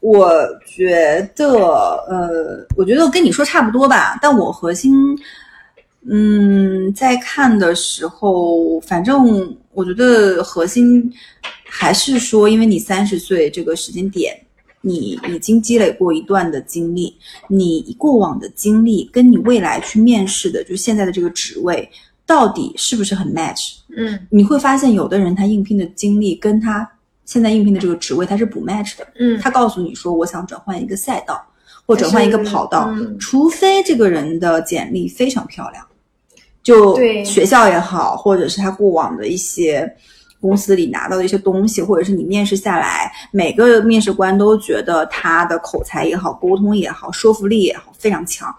[0.00, 0.32] 我
[0.64, 1.46] 觉得，
[2.08, 4.94] 呃，我觉得跟你说差不多吧，但我核心，
[6.08, 11.12] 嗯，在看的时候，反正我觉得核心
[11.68, 14.34] 还是说，因为你三十岁这个时间点，
[14.80, 17.16] 你已经积累过一段的经历，
[17.48, 21.88] 你过往的经历跟你未来去面试的，就现在的这个职位，
[22.24, 23.74] 到底是不是很 match？
[23.96, 26.88] 嗯你会发现，有的人他应聘的经历跟他
[27.24, 29.06] 现在应聘的这个职位，他是不 match 的。
[29.18, 31.44] 嗯，他告诉你说，我想转换一个赛道，
[31.84, 35.84] 或转换一个跑道，嗯除非这个人的简历非常漂亮，
[36.62, 39.90] 就对学校也好，或者是他过往的一些
[40.40, 48.54] 公司里拿到的一些东西，或者是你面试下来，每个面试官都觉得他的口才也好，沟通也好，说服力也好非常强，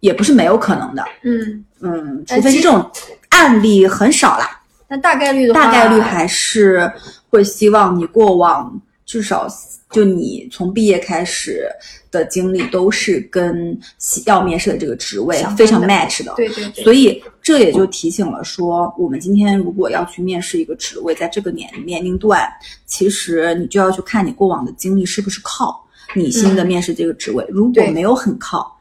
[0.00, 1.04] 也不是没有可能的。
[1.22, 2.90] 嗯，嗯，除非是这种
[3.30, 4.60] 案例很少啦。
[4.88, 6.90] 那大概率的话，大概率还是
[7.28, 9.46] 会希望你过往至少
[9.92, 11.66] 就你从毕业开始
[12.10, 13.78] 的经历都是跟
[14.26, 16.34] 要面试的这个职位非常 match 的。
[16.36, 22.46] 对对对，所以这也就提醒了说，我们今天如果要去面试一个职位，在这个年年龄段，
[22.84, 27.46] 其实你就要去看你过往的经历是不是靠你新的面试这个职位。
[27.48, 28.76] 如果没有很靠，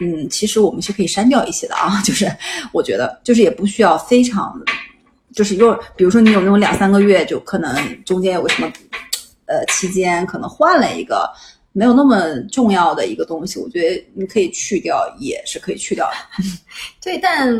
[0.00, 2.00] 嗯，其实我们是可以删掉一些的啊。
[2.02, 2.26] 就是
[2.72, 4.58] 我觉得，就是也不需要非常，
[5.34, 8.72] 就是又比如说你有那种两三个月，就可能中间有个什么，
[9.48, 11.28] 呃，期间可能换了一个。
[11.70, 16.44] 没有那么重要的一个东西，我觉得你可以去掉，也是可以去掉的。
[17.00, 17.54] 对，但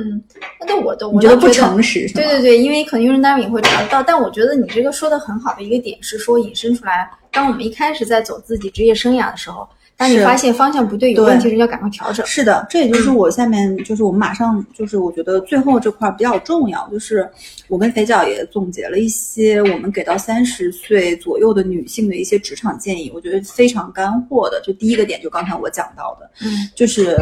[0.66, 2.14] 但我都我觉得不诚实是？
[2.14, 9.68] 对对对，因为可能用人单位也会查得到，但我觉得你这个说的很好的一个点是说引申出来，当我们一开始在走自己职业生涯的时候，
[9.98, 12.24] 当你发现方向不对有问题，人要赶快调整。
[12.24, 17.28] 是的，这也就是我下面就是我们马上就是我觉得最后这块比较重要，就是
[17.66, 24.62] 我跟肥脚也总结了一些我们给到三十岁左右的女性的一些职场建议，我觉得非常干货的。
[24.64, 27.16] 就第一个点，就刚才我讲到的，嗯，就是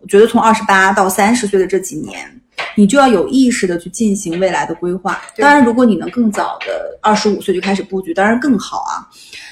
[0.00, 2.40] 我觉得从二十八到三十岁的这几年，
[2.76, 5.20] 你就要有意识的去进行未来的规划。
[5.36, 9.08] 当然，如果你能更早的二十五岁就开始布局，当然更好啊，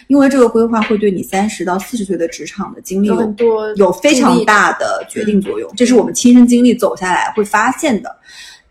[0.08, 8.14] 因为这个规划会对你三十到四十岁的职场的经历有有很多有非常大的决定作用，这是我们亲身经历走下来会发现的。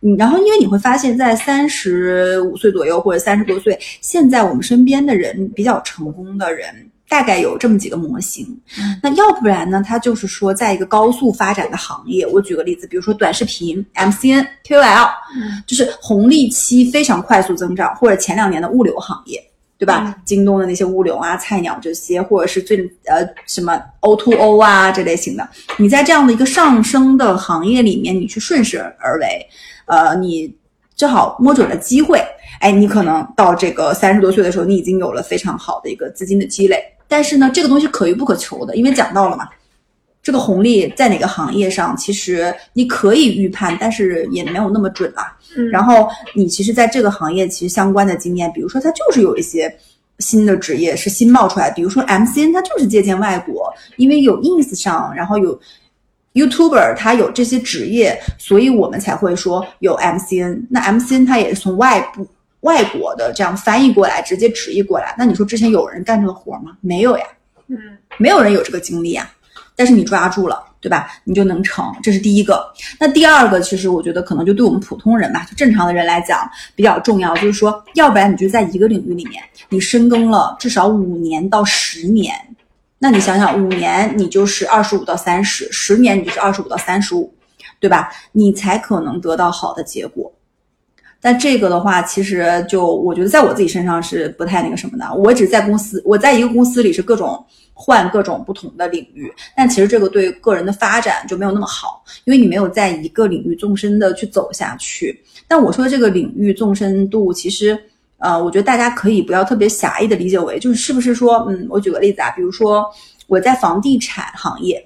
[0.06, 6.76] 嗯，然后因为你会发现在三十五岁左右或者三十多岁，现在我们身边的人比较成功的人，
[7.14, 8.44] 大概有这么几个模型。
[8.80, 19.40] 嗯那要不然呢，它就是说，在一个高速发展的行业，我举个例子，比如说短视频、MCN、KOL，嗯就是红利期非常快速增长，或者前两年的物流行业。
[19.76, 20.16] 对吧？
[20.24, 25.46] 京东的那些物流啊、菜鸟这些，或者是最呃什么 O to O 啊这类型的，
[25.78, 29.46] 你在这样的一个上升的行业里面，你去顺势而为，
[29.88, 30.56] 呃，你
[30.96, 32.24] 正好摸准了机会，
[32.62, 36.82] 哎，你可能到这个三十多岁的时候，你已经有了非常好的一个资金的积累。
[37.14, 39.48] 但是呢，这个东西可遇不可求的，因为讲到了嘛，
[40.24, 45.38] 这个红利在哪个行业上，其实你可以预判，但是也没有那么准啦。
[45.56, 49.72] 嗯然后你其实在这个行业其实相关的经验，比如说它就是有一些
[50.18, 55.60] 新的职业是新冒出来的，比如说 MCN，它就是借鉴外国，因为有 ins 上，然后有
[56.34, 60.64] YouTuber，它有这些职业，所以我们才会说有 MCN。
[60.68, 62.26] 那 MCN 它也是从外部
[62.64, 65.16] 外国的这样翻译过来，直接直译过来。
[65.18, 66.78] 那你说之前有人干这个活吗？
[66.82, 67.26] 没有呀，
[67.68, 67.78] 嗯
[68.18, 69.32] 没有人有这个经历啊。
[69.76, 71.10] 但是你抓住了，对吧？
[71.24, 72.64] 你就能成，这是第一个。
[73.00, 82.36] 那第二个，其实我觉得可能就对我们普通人吧，就正常的人来讲比较重要，就是说，要不然你就在一个领域里面，你深耕了至少五年到十年。
[83.00, 87.34] 那你想想，五年你就是二十五到三十，十年你就是二十五到三十五，
[87.80, 88.12] 对吧？
[88.32, 90.32] 你才可能得到好的结果。
[91.24, 95.16] 但这个的话，其实就我觉得在我自己身上是不太那个什么的。
[95.16, 97.42] 我只在公司，我在一个公司里是各种
[97.74, 105.18] 换各种不同的领域，但其实这个对个人的发展就没有那么好，因为你没有在一个领域纵深的去走下去。
[105.48, 107.82] 但我说的这个领域纵深度，其实
[108.18, 112.86] 呃，我觉得大家可以不要特别狭义的理解为，就是是不是说，嗯，我举个例子啊，比如说
[113.28, 114.86] 我在房地产行业，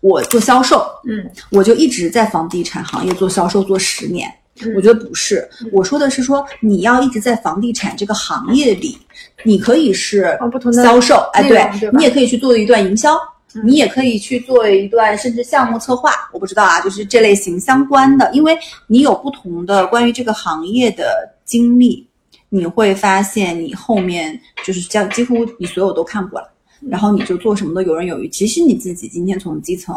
[0.00, 4.32] 我做销售，嗯我就一直在房地产行业做销售做十年。
[4.62, 8.98] 嗯我觉得不是，我说的是说你要一直在房地产这个行业里，
[9.44, 10.36] 你可以是
[10.82, 13.14] 销售，哎，对你也可以去做一段营销，
[13.54, 13.62] 嗯。
[13.64, 22.06] 你也可以去做一段甚至项目策划，我不知道啊，就是这类型相关的，因为你有不同的关于这个行业的经历，
[22.48, 26.50] 你会发现你后面就是这样几乎你所有都看过了。
[26.90, 28.28] 然后你就做什么都游刃有余。
[28.28, 29.96] 其实你自己今天从基层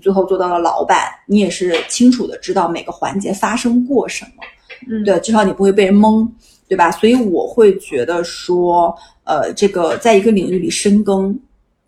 [0.00, 4.42] 最后做到了老板，你也是清楚的知道每个环节发生过什么。
[4.88, 6.30] 嗯，对，至少你不会被人蒙，
[6.68, 6.90] 对吧？
[6.90, 11.38] 所以我会觉得说，呃，这个在一个领域里深耕，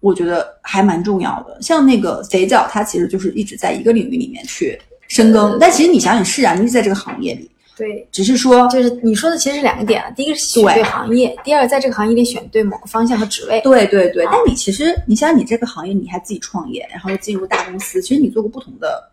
[0.00, 1.58] 我觉得还蛮重要的。
[1.60, 5.58] 像那个肥脚，他其实就是一直在一个领域里面去深耕。
[5.60, 8.08] 但其实你想想是啊，你一直在这个行业里，对。
[8.10, 13.60] 只是说，就是你说的其实是两个点啊，第一个是选对对行业，第二个在这个行业里选对某个方向和职位。
[13.60, 14.24] 对对对。
[14.24, 19.10] 啊但你其实你想想，你这个行业你还自己创业，然后又进入大公司，其实你做过不同的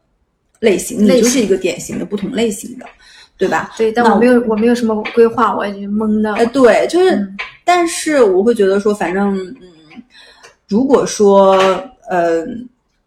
[0.60, 2.86] 类型，你就是一个典型的不同类型的，
[3.38, 3.74] 对吧？
[3.78, 6.34] 对，但我没有我没有什么规划，我也懵的。
[6.36, 9.66] 哎，对，就是，嗯但是我会觉得说，反正，嗯，
[10.68, 11.56] 如果说，
[12.10, 12.46] 呃，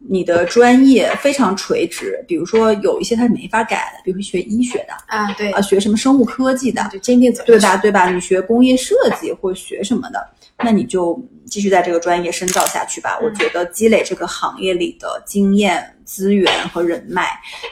[0.08, 7.42] 你的专业非常垂直，比如说有一些它是没法改的，比如说学医学的，啊，对啊，，学什么生物科技的，就坚定走？
[7.44, 7.76] 对吧？
[7.76, 8.10] 对吧？
[8.10, 10.26] 你学工业设计或学什么的，
[10.58, 13.18] 那你就继续在这个专业深造下去吧。
[13.22, 17.28] 我嗯觉得积累这个行业里的经验、资源和人脉，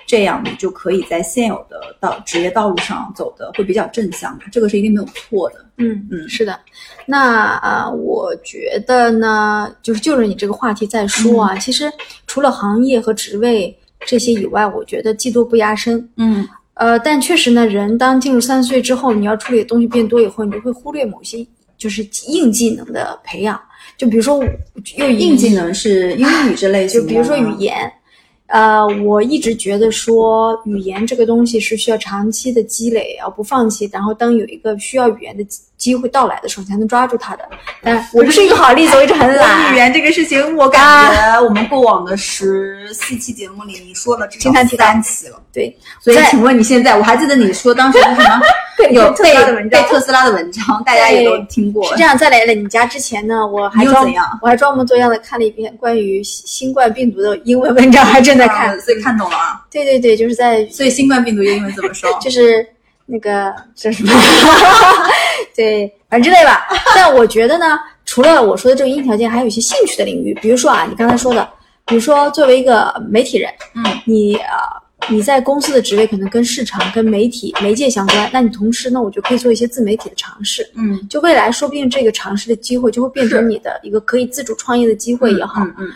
[0.06, 5.64] 这样你就可以在现有的道职业道路上走的会比较正向，这个是一定没有错的。
[5.78, 6.58] 嗯嗯是的。
[7.04, 11.56] 那啊、我觉得呢，就是就着你这个话题再说嗯啊。
[11.58, 11.92] 其实
[12.26, 16.08] 除了行业和职位这些以外，我觉得技多不压身。
[16.16, 21.38] 嗯呃，但确实呢，人当进入三十岁之后，你要处理的东西变多以后，你就会忽略某些
[21.78, 23.60] 就是硬技能的培养。
[23.96, 24.42] 就比如说，
[24.96, 27.90] 又硬技能是英语这类就比如说语言，
[28.46, 33.88] 呃，我一直觉得说语言这个东西是需要长期的积累，而不放弃。
[33.92, 37.48] 然后当有一个需要语言的机机会到来的时候，才能抓住它的。
[37.82, 39.70] 但我不是一个好例子，我一直很懒。
[39.72, 44.66] 语言这个事情，我感觉我们过往的十四期节目里，你说了至少三
[45.02, 45.40] 期了。
[45.52, 48.40] 对，所以，请问你现在，我还记得你说当时是什么
[48.90, 51.96] 有特斯背拉的文章特斯拉的文章，大家也都听过是。
[51.96, 58.70] 这样，在来了你家之前呢，我还装怎样我还装模作样的看了一篇关于新新冠病毒的英文文章，还正在看。
[58.70, 59.64] 啊所以看懂了啊。
[59.70, 62.10] 对对对，就是在所以新冠病毒英文怎么说？
[62.20, 62.66] 就是
[63.06, 64.20] 那个这是什么？
[65.54, 66.66] 对，反正之类吧。
[66.94, 71.48] 但我觉得呢，除了我说的这个硬条件，还有一些兴趣的领域，比如说啊，你刚才说的，
[71.86, 74.48] 比如说作为一个媒体人，嗯，你呃
[75.10, 80.68] 你在公司的职位可能跟市场、跟媒体、媒介相关，那你同时呢，我就可以做一些自媒体的尝试。
[80.74, 85.88] 嗯，就未来说不定这个尝试的机会就会变成你的一个可以自主创业的机会也好，嗯嗯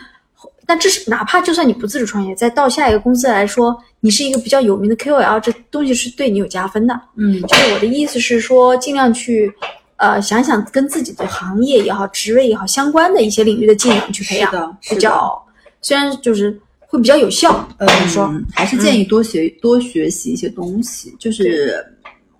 [0.65, 6.93] 但这是哪怕就算你不自主创业，再到下一个公司来说，你是一个比较有名的 KOL，这东西是对你有加分的。
[7.15, 9.51] 嗯就是我的意思是说，尽量去，
[9.95, 15.43] 呃，想想跟自己的行业也好、职位也好相关的一些领域的技能去培养，比较
[15.81, 17.67] 虽然就是会比较有效。
[17.77, 18.41] 嗯，怎么说？
[18.51, 21.15] 还是建议多学、多学习一些东西。
[21.19, 21.85] 就是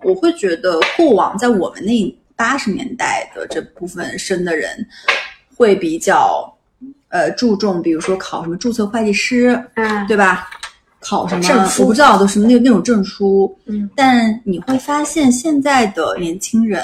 [0.04, 4.70] 我会觉得过往在我们那一八十年代的这部分生的人，
[5.56, 6.52] 会比较
[7.10, 10.50] 呃注重，比如说考什么注册会计师，嗯，对吧？
[11.02, 13.58] 考什么证书我不知道，都什么那那种证书。
[13.68, 16.84] 嗯，但你会发现现在的年轻人，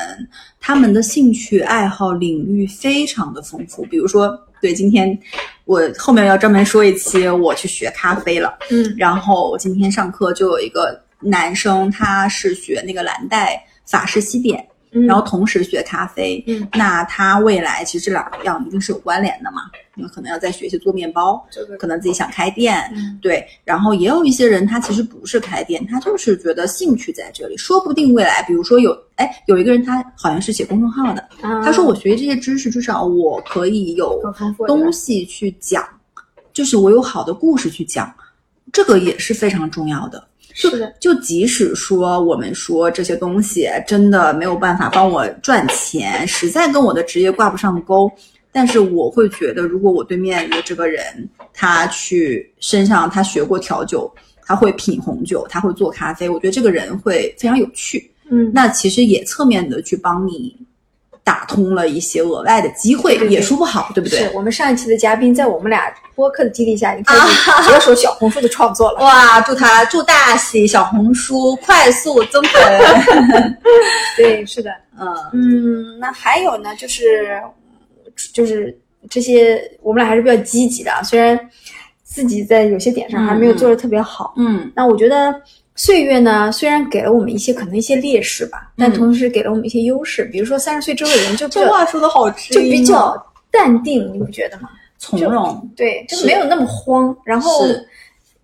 [0.61, 3.83] 他们的兴趣爱好领域非常的丰富。
[3.87, 5.17] 比如说，对，今天
[5.65, 8.57] 我后面要专门说一期，我去学咖啡了。
[8.69, 16.43] 嗯然后我今天上课就有一个男生，他是学那个蓝带法式西点，嗯，然后同时学咖啡。
[16.47, 19.63] 嗯，那他未来其实这两样一定是有关联的嘛？
[19.97, 21.45] 你可能要再学习做面包，
[21.79, 23.45] 可能自己想开店，嗯对。
[23.63, 34.21] 然后也有一些人，他其实不是开店，他就是觉得兴趣在这里，说不定未来，比如说有，哎，有一个人他好像是写公众号的，啊他说我学这些知识，至少我可以有
[34.67, 35.87] 东西去讲，
[36.51, 38.13] 就是我有好的故事去讲，
[38.73, 40.27] 这个也是非常重要的。
[40.57, 48.09] 是的，就即使说我们说这些东西真的没有办法帮我赚钱，实在跟我的职业挂不上钩，
[48.53, 51.03] 但是我会觉得，如果我对面的这个人
[51.53, 54.09] 他去身上他学过调酒，
[54.45, 58.09] 他会品红酒，他会做咖啡，我觉得这个人会非常有趣。
[58.29, 60.55] 嗯，那其实也侧面的去帮你
[61.25, 64.19] 打通了一些额外的机会，也说不好，对不对？
[64.19, 68.99] 是我们上一期的嘉宾，在我们俩播客的激励下，已经开始着手小红书的创作了。
[68.99, 73.57] 哇，祝他祝大喜，小红书快速增粉。
[74.15, 74.69] 对，是的，
[75.01, 77.41] 嗯嗯，那还有呢，就是
[78.31, 78.77] 就是
[79.09, 81.37] 这些，我们俩还是比较积极的啊，虽然
[82.03, 84.35] 自己在有些点上还没有做的特别好。
[84.37, 85.33] 嗯那我觉得
[85.75, 90.23] 岁月呢，虽然给了我们一些可能一些劣势吧，但嗯同时给了我们一些优势。
[90.25, 93.13] 比如说三十岁之后的人就这话说的好吃就比较
[93.51, 94.69] 淡定，你不觉得吗？
[94.97, 95.69] 从容。
[95.75, 97.65] 对，就是没有那么慌，然后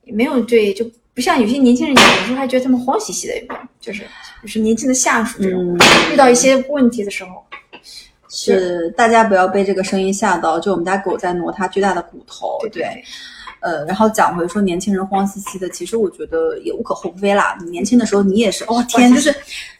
[0.04, 4.04] 没有对，就不像有些年轻人，有时候还觉得他们慌兮兮的，有没有就是
[4.42, 5.80] 就是年轻的下属这种，嗯，
[6.14, 7.30] 遇到一些问题的时候，
[8.30, 12.58] 是大家不要被这个声音吓到，就我们家狗在挪它巨大的骨头。
[12.64, 13.04] 对对，
[13.62, 17.58] 呃，然后讲回说年轻人慌兮兮的，其实我觉得也无可厚非啦。
[17.64, 19.30] 你年轻的时候，你也是，哦天，就是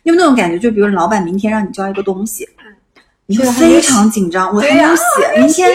[0.04, 0.58] 你有没有那种感觉？
[0.58, 2.48] 就比如老板明天让你交一个东西，
[3.26, 5.70] 你会非常紧张，我还没有写，明天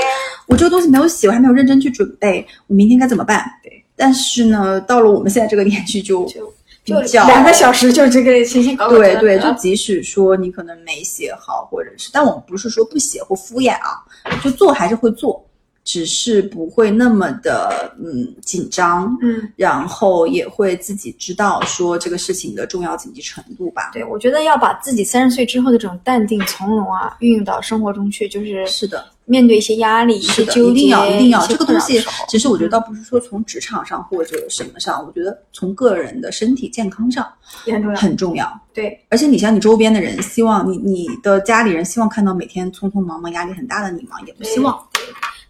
[0.46, 3.44] 我这个东西没有写，我还没有认真去准备，我明天该怎么办？
[3.62, 3.84] 对。
[3.98, 6.54] 但是呢，到了我们现在这个年纪就，就
[6.84, 14.04] 就两个小时就这个新鲜搞搞对对，就就即使说你可能没写好，或者是，但我们不是说不写或敷衍啊，
[14.44, 15.42] 就做还是会做，
[15.86, 23.92] 只是不会那么的嗯紧张，嗯，然后也会自己知道说这个事情的重要紧急程度吧。
[23.92, 32.02] 对，我觉得要把自己三十岁之后的这种淡定从容啊，运用到生活中去，就是是的，面对一些压力、一是的，些纠结，一定要一定要这个东西。
[32.28, 37.24] 其实我觉得倒不是说从职场上或者什么上，我觉得从个人的身体健康上
[37.64, 37.96] 也很重要。
[38.00, 38.60] 很重要。
[38.74, 44.16] 对，而且你像你周边的人，希望你你的家里人希望看到每天匆匆忙忙、压力很大的你吗？
[44.26, 44.76] 也不希望。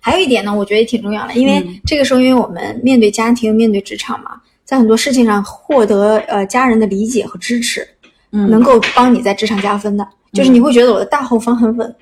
[0.07, 7.85] 还有一点呢，我觉得也挺重要的，因为嗯这个时候，因为我们面对家庭、面对职场嘛，在很多事情上获得呃家人的理解和支持，
[8.31, 11.93] 嗯能够帮你在职场加分的，就是你会觉得我的大后方很稳，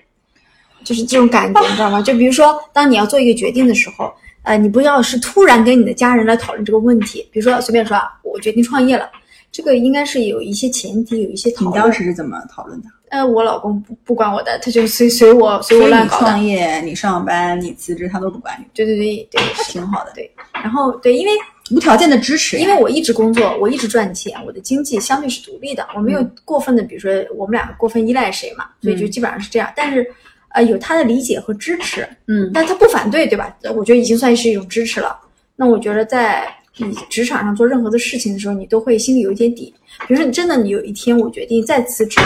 [0.85, 2.03] 就是这种感觉，你知道吗？
[2.03, 9.09] 就比如说，当你要做一个决定的时候，呃，你不要是突然跟你的家人来讨论这个问题，比如说随便说啊，我决定创业了，
[9.51, 11.73] 这个应该是有一些前提，有一些讨你。
[11.73, 12.89] 当时是怎么讨论的？
[13.15, 16.27] 呃，我老公不不管我的，他就随随我随我乱搞的。
[16.27, 20.29] 创业、你上班、你辞职，他都不管你，对对对对，挺好的，对。
[20.53, 21.33] 然后对，因为
[21.71, 22.63] 无条件的支持呀。
[22.63, 29.73] 因为我一直工作，我一直赚钱，我的经济相对是独立的，我没有过分的，比如说我们两个过分依赖谁嘛，所以就基本上是这样。
[29.77, 30.05] 但是，
[30.49, 33.57] 呃，有他的理解和支持，嗯但他不反对，对吧？
[33.77, 35.17] 我觉得已经算是一种支持了。
[35.55, 39.73] 那我觉得在你职场上做任何的事情的时候，你都会心里有一点底。
[40.09, 42.21] 比如说，你真的你有一天我决定再辞职，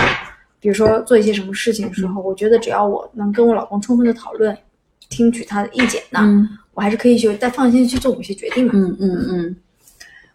[0.60, 4.56] 比如说做一些什么事情的时候，我觉得只要我能跟我老公充分的讨论，
[5.08, 9.56] 听取他的意见，那嗯我还是可以去再放心去做某些决定的，嗯嗯嗯，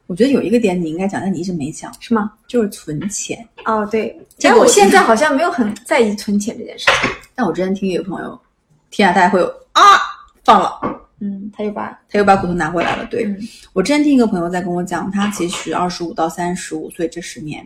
[0.08, 2.34] 我觉得有一个点你应该讲，但你一直没讲，是吗？
[2.48, 3.48] 就是存钱。
[3.66, 7.10] 哦，对，其实我但我现在好像没有很在意存钱这件事情。
[7.34, 8.40] 但我之前听一个朋友，
[8.92, 9.82] 天啊，大家会有啊
[10.44, 10.80] 放了，
[11.20, 13.06] 嗯，他又把他又把骨头拿回来了。
[13.10, 13.38] 对、嗯
[13.72, 17.66] 我之前听一个朋友在跟我讲，他其实二十五到三十五岁这十年，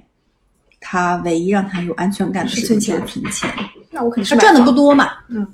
[0.80, 3.50] 他唯一让他有安全感的事情就是存钱。
[3.90, 5.46] 那我肯定是他赚的不多，多嘛，嗯，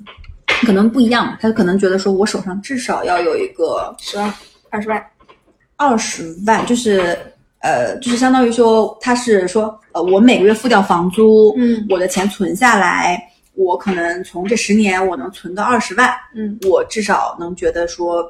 [0.66, 4.32] 可能不一样，他可能觉得说我手上至少要有一个十万、
[4.70, 5.06] 二十万，
[5.76, 7.16] 二十万，就是
[7.60, 11.86] 呃，就是相当于说他是说呃，我每个月付掉房租，嗯。
[11.88, 13.22] 我的钱存下来，
[13.54, 16.58] 我可能从这十年我能存到二十万，嗯。
[16.68, 18.22] 我至少能觉得说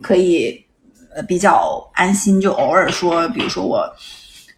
[0.00, 0.64] 可以
[1.16, 3.84] 呃比较安心，就偶尔说，比如说我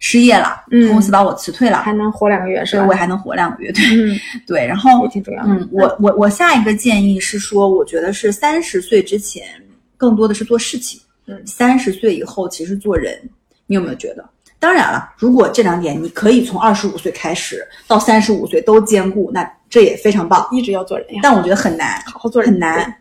[0.03, 2.81] 失业了，嗯公司把我辞退了，还能活两个月是吧？
[2.83, 3.71] 所以我还能活两个月。
[3.71, 5.43] 对嗯，对，然后挺重要。
[5.45, 9.45] 嗯，我我我下一个建议是说，我觉得是三十岁之前
[9.95, 13.17] 更多的是做事情，嗯三十岁以后其实做人，
[13.67, 14.27] 你有没有觉得？
[14.59, 20.47] 当然了，如果这两点你可以从二十五岁开始到三十五岁都兼顾，那这也非常棒。
[20.51, 22.95] 一直要做人呀，但我觉得很难，好好做人很难。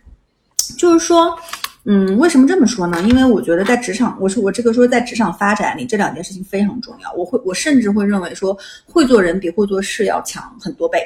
[0.79, 1.37] 就是说，
[1.85, 3.01] 嗯，为什么这么说呢？
[3.03, 7.11] 因为我觉得在职场，我是我这个说在职场发展里，这两件事情非常重要。
[7.15, 8.57] 我会，我甚至会认为说，
[8.87, 10.99] 会做人比会做事要强很多倍。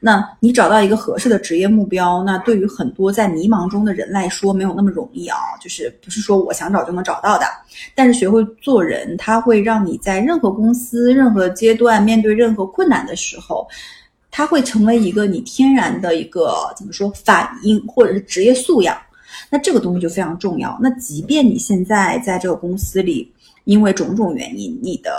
[0.00, 5.36] 那你找到一个合适的职业目标，那对于很多在迷茫中的人来说，没有那么容易啊。
[5.60, 7.46] 就是不是说我想找就能找到的，
[7.94, 13.68] 但是学会做人，它会让你在任何公司、任何阶段面对任何困难的时候，
[14.30, 18.96] 它会成为一个你天然的一个怎么说反应，或者是职业素养。
[19.50, 20.78] 那这个东西就非常重要。
[20.80, 23.30] 那即便你现在在这个公司里，
[23.64, 25.12] 因为种种原因，你的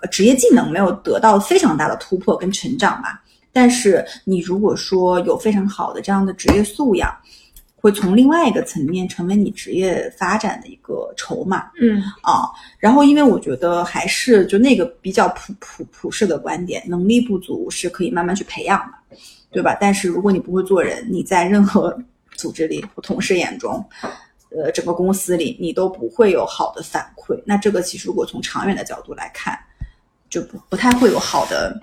[0.00, 3.22] 呃职业技能没有得到非常大的突破跟成长吧，
[3.52, 7.14] 但是你如果说有非常好的这样的职业素养，
[7.76, 11.70] 会从另外一个层面成为你职业发展的一个筹码。
[11.78, 19.18] 嗯啊，然后因为我觉得还是就那个比较普普普世的观点，能力不足是可以慢慢去培养的，
[19.50, 19.76] 对吧？
[19.78, 21.94] 但是如果你不会做人，你在任何
[22.34, 23.84] 组织里或同事眼中，
[24.50, 27.40] 呃，整个公司里你都不会有好的反馈。
[27.44, 29.58] 那这个其实如果从长远的角度来看，
[30.28, 31.78] 就不不太会有好的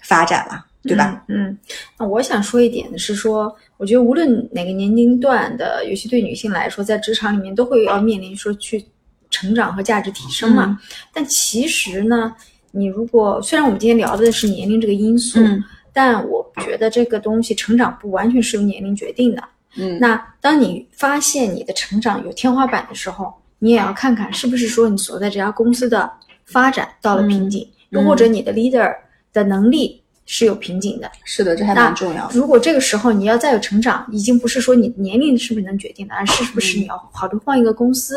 [0.00, 1.24] 发展了，对吧？
[1.28, 1.46] 嗯？
[1.46, 1.58] 嗯，
[1.98, 8.84] 那我想说一点的是说，我觉得无论哪个年龄段的，尤其对女性来说，在职场里面都会要面临说去
[9.30, 10.66] 成长和价值提升嘛。
[10.66, 10.78] 嗯
[11.12, 12.34] 但其实呢，
[12.70, 19.42] 你如果虽然我们今天聊的是年龄这个因素，嗯但我觉得这个东西成长不完全是由年龄决定的。
[19.76, 26.10] 嗯那当你发现你的成长有天花板的时候，你也要看看是不是说你所在这家公司的
[26.44, 28.94] 发展到了瓶颈，嗯又或者你的 leader
[29.32, 31.10] 的能力是有瓶颈的。
[31.24, 32.34] 是的，这还蛮重要的。
[32.34, 38.16] 如果这个时候你要再有成长，已经不是说你年龄是不是能决定的，而是是不是你要考虑换一个公司，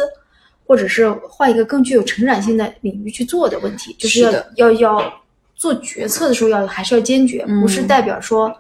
[0.66, 5.14] 或者是换一个更具有成长性的领域去做的问题，就是要是要要
[5.56, 8.54] 做决策的时候要还是要坚决，嗯不是代表说。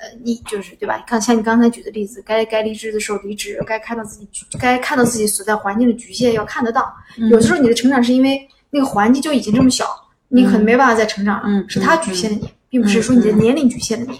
[0.00, 1.04] 呃，你就是对吧？
[1.06, 4.26] 看像你刚才举的例子，该该离职的时候离职，该看到自己
[4.58, 6.90] 该看到自己所在环境的局限要看得到。
[7.18, 8.40] 嗯有的时候你的成长是因为
[8.70, 9.84] 那个环境就已经这么小，
[10.28, 14.18] 你可能没办法再成长了，嗯是它局限了你，并不是说你的年龄局限了你。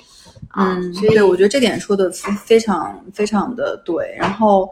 [0.49, 4.13] 啊，嗯，所以对，我觉得这点说的非非常非常的对。
[4.19, 4.69] 然后，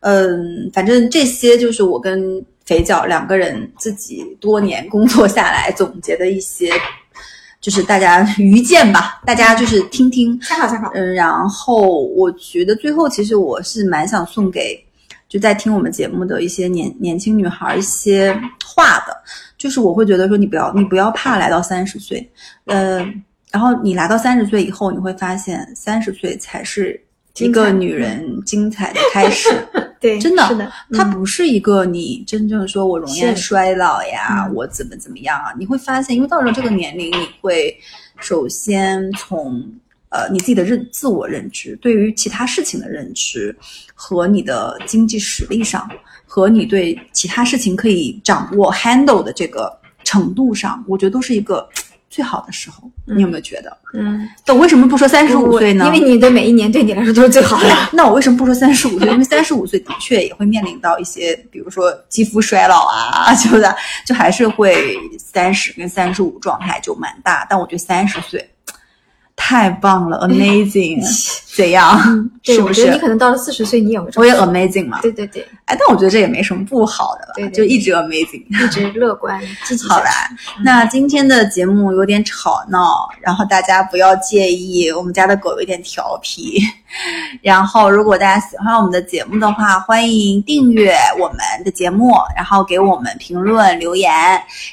[0.00, 6.70] 嗯，反正这些就是我跟肥脚两个人自己多年工作下来总结的一些，
[7.64, 10.38] 就是大家 愚见吧，大家就是听听。
[10.44, 10.90] 参考参考。
[10.92, 14.78] 嗯，然后我觉得最后其实我是蛮想送给
[15.30, 19.16] 就在听我们节目的一些年年轻女孩一些话的，
[19.56, 22.30] 就是我会觉得说你不要你不要怕来到三十岁，
[22.66, 22.98] 呃，
[23.50, 27.02] 然后你来到三十岁以后，你会发现三十岁才是
[27.38, 29.48] 一个女人精彩的开始。
[30.04, 35.46] 对，真的是的，嗯它不是一个你真正说我容易衰老呀，嗯我怎么怎么样啊？
[35.58, 37.74] 你会发现，因为到了这个年龄，你会
[38.20, 39.64] 首先从
[40.10, 43.56] 呃你自己的认自我认知，对于其他事情的认知
[43.94, 45.90] 和你的经济实力上，
[46.26, 51.66] 和你对其他事情可以掌握 handle 的这个程度上，我觉得都是一个
[52.14, 52.88] 最好的时候。
[53.06, 53.76] 你有没有觉得？
[53.92, 55.84] 嗯，但我为什么不说三十五岁呢？
[55.86, 57.68] 因为你的每一年对你来说都是最好的。
[57.92, 59.08] 那我为什么不说三十五岁？
[59.10, 63.74] 因为三十五岁的确也会面临到一些，比如说肌肤衰老啊， 就是，
[64.06, 67.46] 就还是会三十跟三十五状态就蛮大。
[67.50, 68.48] 但我觉得三十岁
[69.46, 71.04] 太棒了，amazing，
[71.54, 72.00] 怎样？
[72.42, 72.98] 对，是不是我觉得你？
[72.98, 75.02] 可能到了四十岁，你也会这我也 amazing 嘛。
[75.02, 78.42] 对对对，哎，但我觉得这也没什么不好的了，对对就一直 amazing。
[78.48, 79.86] 一直乐观积极。
[79.86, 80.30] 好啦，，
[80.64, 86.58] 那今天的节目有点吵闹，然后大家不要介意，我们家的狗有点调皮。
[87.42, 94.10] 然后，如果大家喜欢我们的节目的话，欢迎订阅我们的节目，然后给我们评论留言，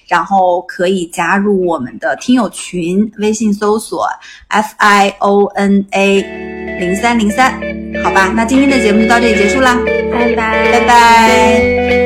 [0.08, 4.08] 然后可以加入我们的听友群，微信搜索
[4.62, 6.26] fiona
[6.80, 7.54] 零三零三。
[8.04, 9.78] 好吧那今天的节目就到这里结束啦。
[10.12, 10.72] 拜拜。
[10.72, 12.02] 拜拜。